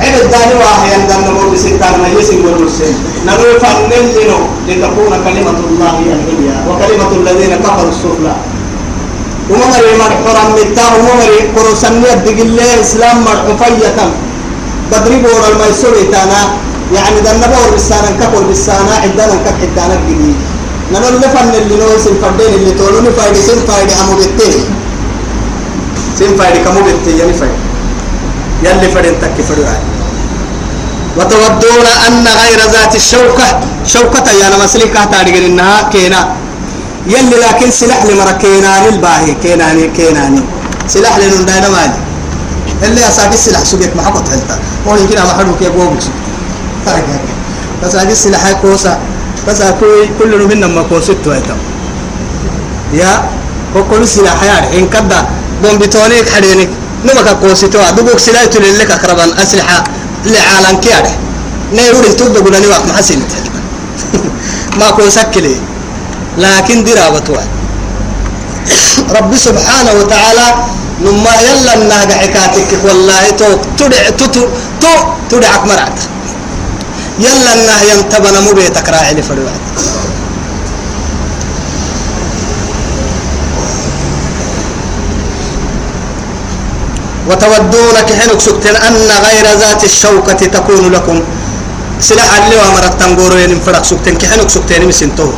عبد 0.00 0.30
داني 0.30 0.54
واحد 0.60 0.86
يندم 0.92 1.20
نمر 1.30 1.46
بسكان 1.52 1.94
ما 2.02 2.08
يسم 2.18 2.44
والمسلم 2.44 2.94
نمر 3.26 3.58
فنن 3.62 3.92
لنو؟ 4.16 4.40
لتكون 4.68 5.12
كلمة 5.24 5.58
الله 5.68 5.90
هي 6.00 6.10
العليا 6.16 6.56
وكلمة 6.68 7.10
الذين 7.20 7.52
كفروا 7.64 7.90
السفلى. 7.90 8.34
وممر 9.50 9.84
مرحورا 10.02 10.44
متا 10.56 10.86
وممر 10.94 11.30
قرصنية 11.56 12.14
دقل 12.14 12.60
إسلام 12.80 13.16
مرحفية 13.24 13.96
بدري 14.92 15.16
بورا 15.16 15.48
الميسور 15.52 15.94
تانا 16.12 16.40
يعني 16.94 17.20
ده 17.20 17.32
نبور 17.36 17.70
بالسانا 17.72 18.10
كفر 18.20 18.42
بالسانا 18.48 18.94
عندنا 19.02 19.34
كف 19.44 19.54
حدانا 19.62 19.94
الجديد 20.00 20.36
نمر 20.92 21.10
لفن 21.22 21.54
اللي 21.62 21.76
نو 21.76 21.98
سن 22.04 22.14
فردين 22.22 22.54
اللي 22.54 22.70
تولوني 22.70 23.10
فايدي 23.10 23.40
سن 23.42 23.58
فايدي 23.68 23.92
سن 26.18 26.36
فايدي 26.36 26.58
كمو 26.64 26.80
بتين 26.80 27.18
يعني 27.18 27.32
فايدي 27.32 27.54
يلي 28.62 28.88
فرين 28.94 29.14
تكي 29.20 29.42
فرين 29.42 29.66
وتودون 31.16 31.86
أن 32.06 32.26
غير 32.26 32.60
ذات 32.72 32.94
الشوكة 32.94 33.60
شوكة 33.86 34.46
أنا 34.46 34.64
مسلكة 34.64 35.04
تاريخ 35.04 35.36
إنها 35.36 35.88
كينا. 35.92 36.20
يلي 37.06 37.36
لكن 37.36 37.70
سلاح 37.70 38.04
لمرا 38.04 38.32
كيناني 38.32 38.88
الباهي 38.88 39.34
كيناني 39.42 39.88
كيناني 39.96 40.40
سلاح 40.88 41.18
لنون 41.18 41.44
داينا 41.46 41.68
مالي. 41.68 41.98
اللي 42.82 43.08
أساقي 43.08 43.34
السلاح 43.34 43.64
سوقيت 43.64 43.96
محقط 43.96 44.28
حلتا. 44.28 44.58
هو 44.88 44.96
يمكن 44.96 45.18
أما 45.18 45.32
حدوك 45.38 45.62
يقوم 45.62 45.98
بس 47.82 47.94
أجي 47.94 48.12
السلاح 48.12 48.52
كوسا 48.62 48.98
بس 49.48 49.60
أكوي 49.60 50.08
كل 50.18 50.32
منا 50.50 50.66
ما 50.66 50.82
كوسيت 50.82 51.26
ويتم 51.26 51.58
يا 52.92 53.22
وكل 53.76 54.08
سلاح 54.08 54.42
يعني 54.42 54.78
إن 54.78 54.88
كدا. 54.88 55.26
بوم 55.64 55.78
بتونيك 55.78 56.28
حدينك 56.28 56.68
نمك 57.04 57.28
كوسيتوا 57.40 57.90
دبوك 57.96 58.18
سلاح 58.18 58.44
تللك 58.44 58.90
أقربا 58.90 59.42
أسلحة 59.42 59.84
لعالم 60.24 60.76
كياره 60.80 61.14
نيروري 61.72 62.08
تبدو 62.18 62.40
قلنا 62.44 62.58
نواق 62.58 62.84
محسن 62.86 63.20
ما 64.78 64.90
كون 64.90 65.10
سكلي 65.10 65.56
لكن 66.38 66.84
دراوة 66.84 67.28
رب 69.16 69.32
سبحانه 69.36 69.92
وتعالى 70.00 70.46
نما 71.04 71.32
يلا 71.46 71.74
الناقع 71.74 72.16
حكاتك. 72.16 72.70
والله 72.84 73.30
تو 73.38 73.50
تدع 73.78 74.10
تو 74.18 74.26
تو 74.80 74.92
تدعك 75.30 75.62
مرعت. 75.66 75.98
يلا 77.18 77.54
الناه 77.54 77.82
ينتبنا 77.82 78.40
مو 78.40 78.52
بيتك 78.52 78.88
راعي 78.88 79.14
لفروعت 79.14 79.60
وتودون 87.28 87.96
كحنك 88.08 88.40
سكتن 88.40 88.76
أن 88.76 89.08
غير 89.26 89.46
ذات 89.60 89.84
الشوكة 89.84 90.40
تكون 90.46 90.92
لكم. 90.92 91.22
سلاح 92.00 92.30
اللي 92.44 92.56
وامرت 92.56 93.00
تنقوروا 93.00 93.38
ين 93.38 93.60
فرق 93.66 93.84
سكتن 93.84 94.14
كحنك 94.20 94.48
سكتن 94.50 94.82
مسنتو 94.88 95.28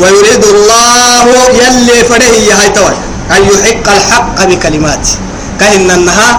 ويريد 0.00 0.44
الله 0.54 1.26
يلي 1.62 1.98
فره 2.10 2.30
يا 2.48 2.54
هاي 2.60 2.68
توي. 2.76 2.96
أن 3.34 3.42
يحق 3.50 3.86
الحق 3.96 4.36
بكلمات. 4.44 5.04
كهن 5.60 5.90
النها 5.90 6.30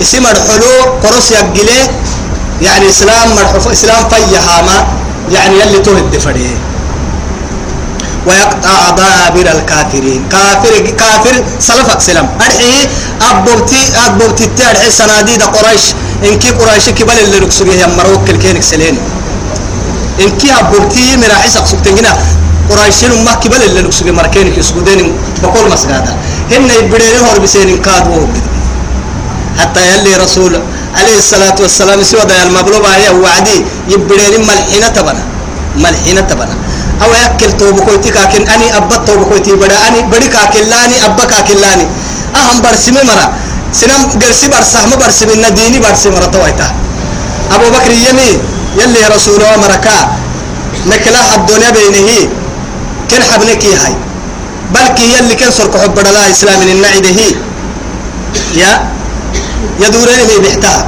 اسم 0.00 0.24
الحلو 0.26 0.74
قرص 1.02 1.30
يقلي 1.30 1.80
يعني 2.62 2.88
إسلام 2.88 3.36
مرحوف 3.36 3.68
إسلام 3.68 4.08
فيها 4.08 4.56
ما 4.62 4.76
يعني 5.32 5.54
يلي 5.60 5.78
تهد 5.78 6.12
فره 6.24 6.50
ويقطع 8.30 8.90
دابر 9.00 9.46
الكافرين. 9.56 10.20
كافر 10.32 10.74
كافر 11.00 11.34
سلفك 11.68 12.00
سلام 12.08 12.26
أرحي 12.46 12.72
أبوبتي 13.30 13.80
أبوبتي 14.06 14.46
تارحي 14.58 14.90
صناديد 14.90 15.42
قريش. 15.42 15.84
إنكي 16.24 16.50
قريش 16.60 16.88
كبل 16.98 17.16
اللي 17.24 17.38
ركسوه 17.38 17.74
يا 17.74 17.86
مروك 17.98 18.30
الكينك 18.30 18.62
سلين 18.62 18.96
إنكي 20.20 20.48
أبوبتي 20.60 21.16
مراحي 21.16 21.48
سقسوك 21.48 21.80
تنجنا 21.84 22.12
قريشين 22.70 23.24
ما 23.24 23.34
كبل 23.42 23.62
اللي 23.62 23.80
ركسوه 23.80 24.10
مركينك 24.10 24.58
يسقودين 24.58 25.12
بقول 25.42 25.64
مسجدا 25.72 26.12
هن 26.52 26.70
يبدين 26.78 27.16
هور 27.24 27.38
بسين 27.42 27.82
كادو 27.82 28.26
حتى 29.58 29.80
يلي 29.90 30.16
رسول 30.24 30.52
عليه 30.98 31.18
الصلاة 31.18 31.54
والسلام 31.60 32.02
سوى 32.02 32.24
ده 32.28 32.42
المبلوب 32.42 32.84
هي 32.84 33.10
وعدي. 33.10 33.58
يبدين 33.88 34.40
ملحنة 34.46 34.88
تبنا 34.96 35.22
ملحنة 35.76 36.20
تبنا 36.20 36.54
أو 37.02 37.10
يأكل 37.12 37.52
توبو 37.56 37.80
كويتي 37.86 38.10
كاكن 38.10 38.48
أني 38.48 38.76
أبا 38.76 38.96
توبو 39.06 39.24
كويتي 39.24 39.52
بدا 39.52 39.76
أني 39.88 40.02
بدي 40.12 40.28
كاكن 40.28 40.64
لاني 40.70 40.96
أبا 41.04 41.24
كاكن 41.24 41.56
لاني 41.62 41.86
أهم 42.36 42.60
برسمي 42.62 43.02
مرا. 43.08 43.26
سنم 43.72 44.02
قرسي 44.20 44.48
برسه 44.52 44.86
ما 44.90 44.96
برسمي 44.96 45.34
نديني 45.44 45.78
برسمي 45.78 46.12
مرا 46.16 46.26
تويتا 46.26 46.68
أبو 47.54 47.66
بكر 47.74 47.90
يمي 47.90 48.30
يلي 48.80 49.02
رسول 49.14 49.34
الله 49.40 49.56
مركا 49.64 49.96
نكلا 50.86 51.20
الدنيا 51.34 51.70
بينه 51.70 52.10
كن 53.10 53.22
حبنك 53.22 53.64
هاي 53.64 53.94
بلكي 54.74 55.06
يلي 55.14 55.34
كن 55.34 55.50
سرق 55.50 55.74
حب 55.82 55.98
الله 55.98 56.30
إسلام 56.30 56.60
من 56.60 56.68
النعده 56.74 57.10
يا 58.54 58.72
يدورني 59.80 60.24
في 60.28 60.36
بحتها 60.44 60.86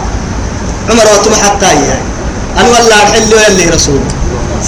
عمر 0.90 1.06
وتم 1.14 1.34
حتى 1.44 1.66
هي 1.66 1.90
أنا 2.58 2.68
والله 2.68 3.00
حلو 3.12 3.36
يلي 3.46 3.64
رسول. 3.74 4.00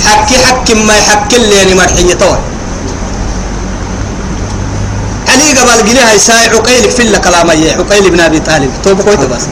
حكي 0.02 0.36
حكي 0.46 0.74
ما 0.74 0.94
يحكي 0.96 1.38
لي 1.38 1.56
يعني 1.56 1.74
مرحية 1.74 2.14
طول 2.14 2.38
علي 5.28 5.52
قبل 5.58 5.88
قليها 5.88 6.12
يساي 6.12 6.48
عقيلك 6.48 6.90
في 6.90 7.18
كلام 7.18 7.50
عقيل 7.50 8.10
بن 8.10 8.20
أبي 8.20 8.38
طالب. 8.40 8.70
توب 8.84 9.00
كويت 9.02 9.20
بس. 9.20 9.42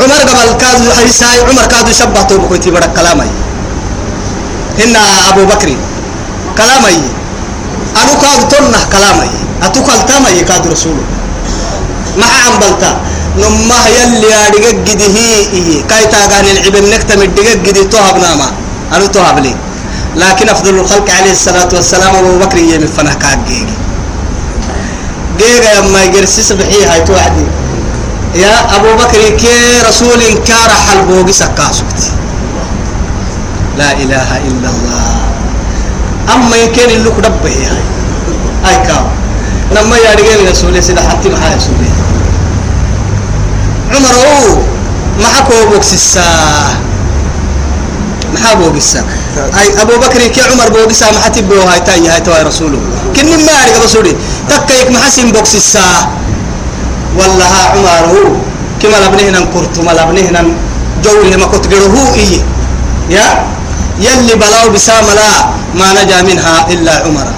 عمر 0.00 0.20
قبل 0.30 0.52
كادو 0.58 0.84
يساي 1.06 1.40
عمر 1.40 1.66
كادو 1.66 1.92
شبه 1.92 2.22
توب 2.22 2.48
كويت 2.48 2.68
بدك 2.68 2.92
كلام 2.92 3.20
هن 4.78 4.96
أبو 5.28 5.44
بكر 5.44 5.76
كلام 6.58 6.84
أنا 7.96 8.14
كادو 8.22 8.48
تنه 8.48 8.78
كلام 8.92 9.30
أتوكل 9.62 10.06
تامي 10.08 10.44
كادو 10.44 10.70
رسوله. 10.70 11.02
مع 12.18 12.26
عمبلتا 12.46 13.00
نما 13.36 13.86
يلي 13.86 14.34
أدقق 14.46 14.78
جدي 14.86 15.06
هي 15.16 15.82
كاي 15.82 16.06
تاغان 16.06 16.44
العبن 16.44 16.90
نكتم 16.90 17.22
الدقق 17.22 17.56
جدي 17.66 17.84
توهب 17.84 18.16
ناما. 18.18 18.52
أنا 18.92 19.06
توهب 19.06 19.38
لي. 19.38 19.54
لكن 20.16 20.48
أفضل 20.48 20.74
الخلق 20.78 21.10
عليه 21.10 21.32
الصلاة 21.32 21.68
والسلام 21.74 22.14
أبو 22.14 22.38
بكر 22.38 22.58
يمي 22.58 22.86
فنه 22.86 23.14
كاك 23.14 23.38
جيجي. 23.48 23.76
جيجا 25.38 25.72
يما 25.78 26.02
يقرسي 26.02 26.42
سبحي 26.42 26.84
هاي 26.84 27.00
توحدي 27.00 27.44
يا 28.34 28.76
أبو 28.76 28.90
بكر 28.98 29.36
كي 29.36 29.82
رسول 29.88 30.20
كار 30.46 30.70
حلبوغي 30.88 31.32
سكاسكتي 31.32 32.10
لا 33.78 33.92
إله 33.92 34.36
إلا 34.48 34.68
الله. 34.74 35.16
أما 36.34 36.56
يمكن 36.56 36.90
اللي 36.90 37.10
كدبه 37.10 37.54
هاي. 37.70 37.82
هاي 38.64 38.86
كاو. 38.86 39.04
لما 39.76 39.96
يارجين 39.96 40.48
رسول 40.50 40.82
سيدا 40.82 41.02
حتى 41.02 41.28
محا 41.28 41.56
رسول 41.56 41.74
عمر 43.94 44.16
ما 45.20 45.26
حكوا 45.26 45.64
بوكسسا 45.70 46.22
ما 48.32 48.38
حكوا 48.44 48.68
بوكسسا 48.68 49.04
أي 49.58 49.82
أبو 49.82 49.92
بكر 49.96 50.26
كي 50.26 50.40
عمر 50.40 50.68
بوكسا 50.68 51.10
ما 51.10 51.20
حتى 51.20 51.42
بو 51.42 51.60
هاي 51.60 51.80
تاي 51.80 52.08
هاي 52.08 52.20
تواي 52.20 52.42
رسوله. 52.42 52.78
كني 53.16 53.36
ما 53.36 53.52
أعرف 53.52 53.84
رسولي. 53.84 54.16
تكيك 54.48 54.90
ما 54.90 54.98
حسين 54.98 55.32
بوكسسا 55.32 55.86
والله 57.18 57.54
عمر 57.74 58.04
هو. 58.12 58.28
كما 58.82 58.96
لبنهنا 59.06 59.40
كرت 59.54 59.80
ما 59.80 59.90
لبنهنا 59.90 60.42
جوله 61.04 61.36
ما 61.36 61.46
كنت 61.46 61.66
هو 61.74 62.14
إيه. 62.14 62.40
يا؟ 63.10 63.26
يلي 64.00 64.34
بلاو 64.34 64.70
بسام 64.70 65.06
لا 65.18 65.30
ما 65.74 65.92
نجا 65.92 66.22
منها 66.22 66.66
إلا 66.70 66.92
عمر. 67.06 67.28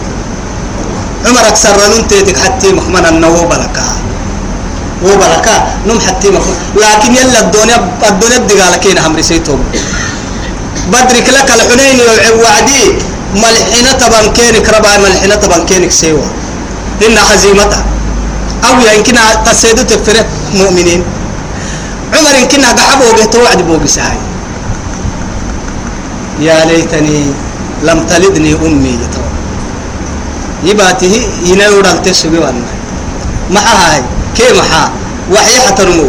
عمر 1.27 1.49
أكثر 1.49 1.77
ننتيتك 1.97 2.39
حتى 2.39 2.73
مخمنا 2.73 3.09
النوو 3.09 3.47
بلكا 3.49 3.87
هو 5.05 5.17
بلكا 5.17 5.55
نم 5.89 5.99
حتى 6.01 6.29
مخمنا 6.31 6.57
لكن 6.77 7.11
يلا 7.17 7.41
الدنيا 7.41 7.77
الدنيا 8.09 8.37
الدقالة 8.37 8.77
كين 8.77 8.99
هم 8.99 9.17
رسيتهم 9.17 9.61
بدرك 10.93 11.27
لك 11.37 11.49
الحنين 11.57 11.99
وعدي 12.43 12.83
ملحنة 13.35 13.93
تبان 14.01 14.27
كينك 14.37 14.67
ربع 14.69 14.93
ملحنة 14.99 15.35
تبان 15.35 15.63
كينك 15.67 15.93
سيوا. 15.93 16.27
إن 17.07 17.17
هزيمتها 17.19 17.85
أو 18.65 18.75
يمكن 18.97 19.17
قصيدو 19.47 19.83
تفرق 19.83 20.27
مؤمنين. 20.55 21.03
عمر 22.15 22.35
يمكن 22.41 22.65
قحبه 22.65 23.09
به 23.17 23.25
توعد 23.25 23.63
بوق 23.63 23.85
سهاي 23.87 24.19
يا 26.41 26.65
ليتني 26.65 27.33
لم 27.83 27.99
تلدني 28.11 28.53
أمي 28.55 28.99
يباته 30.65 31.15
ينور 31.45 31.85
التسوي 31.85 32.39
وأنا 32.39 32.69
ما 33.51 33.61
هاي. 33.61 34.03
كي 34.37 34.53
محا 34.59 34.91
وحي 35.33 35.61
حترمو 35.66 36.07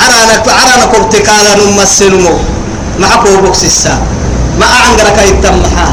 أرانا 0.00 0.34
أرانا 0.62 0.84
كبتك 0.92 1.28
على 1.28 1.50
ما 3.00 3.06
حكو 3.08 3.36
بوكس 3.40 3.64
السا 3.64 4.02
ما 4.58 4.66
أعنقرك 4.66 5.18
يتم 5.28 5.58
محا 5.62 5.88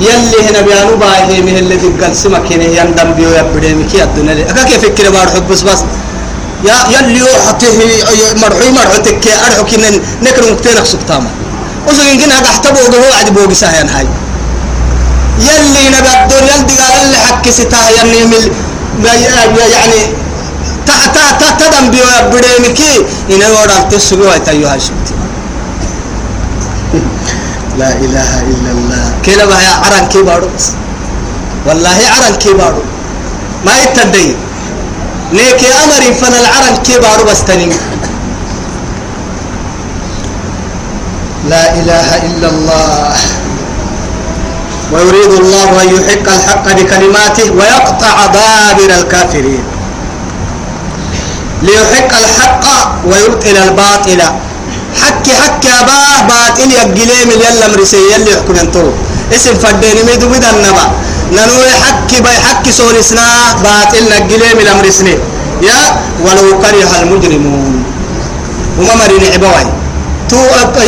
يلي 0.00 0.38
هنا 0.50 0.60
بيانو 0.60 0.96
باهي 0.96 1.42
من 1.42 1.56
اللي 1.56 1.76
تقل 1.76 2.16
سمك 2.16 2.52
هنا 2.52 2.64
يندم 2.64 3.12
بيو 3.16 3.30
يبدي 3.38 3.74
مكي 3.74 4.02
الدنيا 4.02 4.34
لي. 4.34 4.42
أكا 4.50 4.62
كيف 4.64 4.82
فكر 4.84 5.10
بار 5.10 5.28
حب 5.34 5.48
بس 5.48 5.62
بس. 5.62 5.80
يا 6.64 6.74
يلي 6.94 7.18
يوحته 7.18 7.68
مرحوي 8.42 8.70
أرحو 9.46 9.64
كي 9.64 9.76
نكر 10.22 10.52
مكتينك 10.52 10.84
سكتاما 10.84 11.30
وسوين 11.88 12.20
كنا 12.20 12.36
قحتبو 12.46 12.80
هو 12.80 13.12
عدي 13.20 13.30
بوغي 13.30 13.54
ساهيان 13.54 13.88
هاي. 13.88 14.06
يلي 15.38 15.84
نبي 15.94 16.10
الدنيا 16.22 16.54
اللي 17.02 17.16
حكي 17.16 17.50
ستاه 17.50 17.88
يعني 17.96 18.24
مل 18.24 18.52
يعني 19.02 20.00
تا 20.86 21.50
تدم 21.58 21.90
بديمكي 22.32 22.94
إن 23.30 23.42
ورا 23.42 23.78
تسوي 23.90 24.38
تيوها 24.38 24.78
شفتي 24.78 25.14
لا 27.78 27.90
إله 27.92 28.30
إلا 28.42 28.70
الله. 28.70 29.04
كلا 29.26 29.44
بها 29.44 29.72
عرن 29.84 30.06
كبارو 30.08 30.46
بس. 30.56 30.66
والله 31.66 31.98
عرن 32.14 32.34
كبارو 32.38 32.82
ما 33.66 33.72
يتدي 33.82 34.36
نيك 35.32 35.62
أمر 35.84 36.02
فن 36.20 36.34
العرن 36.42 36.76
كبارو 36.86 37.24
بس 37.24 37.44
تنين. 37.44 37.72
لا 41.50 41.64
إله 41.74 42.08
إلا 42.26 42.48
الله. 42.48 43.14
ويريد 44.92 45.32
الله 45.40 45.68
أن 45.82 45.88
يحق 45.96 46.26
الحق 46.36 46.66
بكلماته 46.76 47.46
ويقطع 47.58 48.16
دابر 48.26 48.90
الكافرين. 49.00 49.64
ليحق 51.62 52.12
الحق 52.24 52.64
ويبطل 53.06 53.56
الباطل. 53.68 54.20
حكي 55.02 55.32
حكي 55.34 55.70
أباه 55.80 56.16
باطل 56.30 56.70
يقلي 56.70 57.18
من 57.28 57.38
يلا 57.44 57.66
مرسي 57.74 57.98
يلي 58.14 58.30
يحكم 58.30 58.56
ينطرو 58.56 58.92
اسم 59.34 59.54
فديني 59.62 60.02
ميدو 60.06 60.28
بدا 60.30 60.50
النبا 60.50 60.84
ننوي 61.34 61.72
حكي 61.84 62.20
باي 62.22 62.36
حكي 62.46 62.70
سولسنا 62.72 63.26
باطل 63.64 64.04
نقلي 64.12 64.48
من 64.54 64.66
أمرسني. 64.74 65.14
يا 65.66 65.78
ولو 66.24 66.62
كره 66.62 66.90
المجرمون. 67.02 67.82
وما 68.78 68.94
مرين 68.94 69.24
عبوي 69.34 69.64
تو 70.28 70.36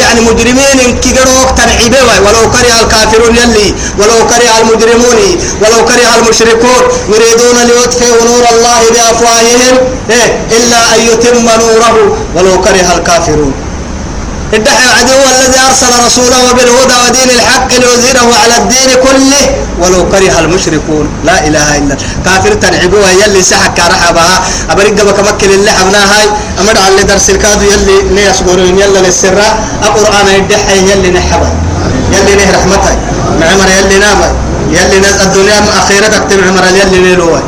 يعني 0.03 0.21
مجرمين 0.21 0.99
كيروك 1.03 1.49
تنعيبه 1.57 1.99
ولو 2.27 2.51
كره 2.55 2.81
الكافرون 2.83 3.37
يلي 3.37 3.75
ولو 3.99 4.19
كره 4.31 4.53
المجرمون 4.61 5.19
ولو 5.63 5.85
كره 5.89 6.11
المشركون 6.19 6.83
يريدون 7.09 7.57
ليطفئوا 7.69 8.25
نور 8.25 8.45
الله 8.55 8.81
بأفواههم 8.95 9.75
إيه 10.11 10.29
إلا 10.57 10.95
أن 10.95 11.01
يتم 11.01 11.45
نوره. 11.45 12.17
ولو 12.35 12.61
كره 12.61 12.89
الكافرون. 12.97 13.66
الدحي 14.55 14.85
العدو 14.85 15.21
الذي 15.35 15.59
أرسل 15.69 16.07
رسوله 16.07 16.53
بالهدى 16.53 16.97
ودين 17.09 17.31
الحق 17.31 17.69
ليظهره 17.73 18.29
على 18.43 18.57
الدين 18.57 18.91
كله 19.03 19.45
ولو 19.81 20.09
كره 20.09 20.39
المشركون. 20.39 21.09
لا 21.25 21.47
إله 21.47 21.77
إلا 21.77 21.97
كافر 22.25 22.55
تنعبوها 22.55 23.11
يلي 23.11 23.43
سحك 23.43 23.79
رحبها. 23.79 24.43
أبرق 24.71 24.93
بك 24.93 25.19
مكل 25.21 25.51
اللي 25.51 25.71
حبناها 25.71 26.23
أمر 26.61 26.79
على 26.79 27.03
درس 27.03 27.31
الكادو 27.31 27.65
يلي 27.73 27.97
نيس 28.15 28.43
قرون 28.47 28.79
يلي 28.79 28.99
للسراء. 29.07 29.53
القرآن 29.83 30.27
الدحي 30.37 30.79
يلي 30.91 31.11
نحبه. 31.11 31.51
يلي 32.13 32.35
نه 32.39 32.51
رحمته 32.57 32.97
معمر 33.41 33.69
يلي 33.79 33.99
نامه. 33.99 34.46
يلي 34.71 34.99
نز 35.01 35.17
الدنيا 35.27 35.59
أخيرا 35.79 36.09
تكتب 36.09 36.39
عمر 36.49 36.65
يلي 36.81 36.99
نيلوه 37.01 37.43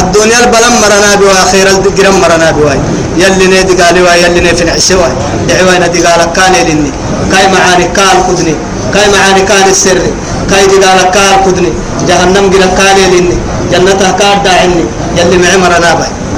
الدنيا 0.00 0.38
البلم 0.44 0.72
مرنا 0.82 1.14
بوا 1.20 1.32
أخيرا 1.42 1.70
الجرم 1.70 2.20
مرنا 2.20 2.50
بوا 2.50 2.72
يلي 3.22 3.46
نيدي 3.46 3.74
قالوا 3.82 4.14
يلي 4.14 4.40
نفن 4.40 4.68
عسوا 4.68 5.08
دعوا 5.48 5.78
ندي 5.82 6.00
قال 6.06 6.22
كان 6.36 6.52
لني 6.68 6.90
كاي 7.32 7.44
معاني 7.54 7.84
قال 7.96 8.16
خذني 8.26 8.54
كاي 8.94 9.06
معاني 9.14 9.42
كان 9.42 9.68
السر 9.70 9.98
كاي 10.50 10.66
جدال 10.66 11.10
كار 11.14 11.34
كدني 11.46 11.72
جهنم 12.08 12.50
جل 12.52 12.64
كاليلني 12.78 13.36
جنتها 13.72 14.10
كار 14.20 14.36
داعني. 14.44 14.84
يلي 15.18 15.36
معمر 15.38 15.72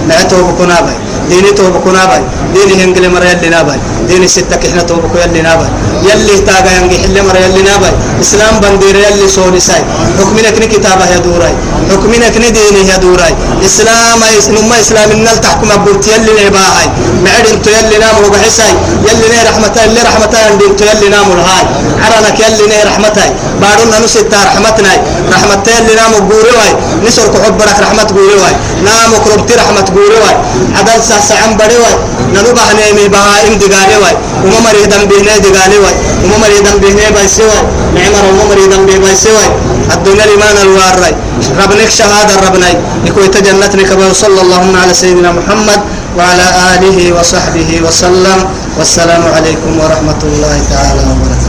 نابي 0.08 0.14
معتو 0.14 0.36
بكنابي 0.46 0.92
ديني 1.30 1.50
توبة 1.50 1.78
كنابي 1.78 2.20
ديني 2.54 2.84
هنجل 2.84 3.10
مر 3.10 3.24
يلي 3.24 3.48
نابي 3.48 3.76
ديني 4.08 4.28
ستة 4.28 4.56
كحنا 4.56 4.82
توبة 4.82 5.20
يلي 5.24 5.42
نابي 5.42 5.68
يلي 6.02 6.38
تاجا 6.46 6.70
ينجي 6.76 6.98
حل 6.98 7.16
مر 7.26 7.36
يلي 7.36 7.62
نابي 7.62 7.90
إسلام 8.20 8.60
بندير 8.60 8.96
يلي 8.96 9.28
سوني 9.28 9.60
ساي. 9.60 9.82
حكمنا 10.18 10.50
كني 10.50 10.66
كتابة 10.66 11.04
يا 11.12 11.18
دوراي. 11.18 11.54
حكمنا 11.90 12.28
كني 12.28 12.50
ديني 12.50 12.88
يا 12.88 12.96
دوراي. 12.96 13.34
إسلام 13.64 14.20
نما 14.48 14.80
إسلام 14.80 15.10
النال 15.10 15.40
تحكم 15.40 15.70
أبورت 15.70 16.06
يلي 16.08 16.32
نباهاي 16.46 16.88
معد 17.24 17.46
انتو 17.52 17.70
يلي 17.70 17.98
نام 17.98 18.16
وبحساي 18.24 18.74
يلي 19.08 19.26
ني 19.32 19.40
رحمتها 19.48 19.84
يلي 19.84 20.00
رحمتها 20.08 20.40
عندي 20.50 20.64
انتو 20.66 20.84
يلي 20.84 21.08
نام 21.08 21.26
الهاي 21.32 21.64
عرنك 22.04 22.40
يلي 22.40 22.66
ني 22.70 22.82
رحمتها 22.90 23.28
بارون 23.60 24.04
نسيت 24.04 24.34
رحمتنا 24.34 24.92
رحمتها 25.32 25.72
يلي 25.78 25.94
نام 26.00 26.12
وقوري 26.12 26.52
واي 26.58 26.72
نسر 27.06 27.26
كحبرك 27.32 27.78
رحمة 27.84 28.08
قوري 28.16 28.36
واي 28.42 28.54
نام 28.84 29.10
وكرمتي 29.14 29.54
رحمة 29.54 29.83
قوري 29.94 30.18
واي. 30.24 30.36
عدل 30.78 30.98
ساسعن 31.08 31.56
بدي 31.60 31.76
واي. 31.84 31.96
نلو 32.34 32.50
بحني 32.56 32.92
مي 32.96 33.08
بها 33.08 33.34
ام 33.46 33.54
دغالي 33.62 33.96
واي. 34.02 34.16
وما 34.44 34.58
مري 34.64 34.84
دم 34.92 35.04
بينه 35.10 35.38
دغالي 35.46 35.78
واي. 35.84 35.94
وما 36.24 36.36
مري 36.42 36.58
دم 36.66 36.76
بينه 36.84 37.10
بايسي 37.16 37.42
واي. 37.42 37.62
نعمر 37.94 38.24
وما 38.30 38.44
مري 38.50 38.66
دم 38.72 38.82
بي 38.86 38.98
بايسي 38.98 39.30
واي. 39.36 39.50
الدنيا 39.94 40.24
الايمان 40.24 40.56
الواري 40.62 41.12
ربنك 41.60 41.90
شهادة 41.90 42.34
ربنا 42.46 42.66
يكون 43.04 43.30
تجنتني 43.30 43.84
كما 43.84 44.12
صلى 44.12 44.40
اللهم 44.40 44.76
على 44.76 44.94
سيدنا 44.94 45.30
محمد 45.32 45.80
وعلى 46.16 46.46
آله 46.74 46.98
وصحبه 47.20 47.70
وسلم. 47.86 48.38
والسلام 48.78 49.22
عليكم 49.36 49.70
ورحمة 49.80 50.20
الله 50.22 50.56
تعالى 50.70 51.00
وبركاته. 51.10 51.43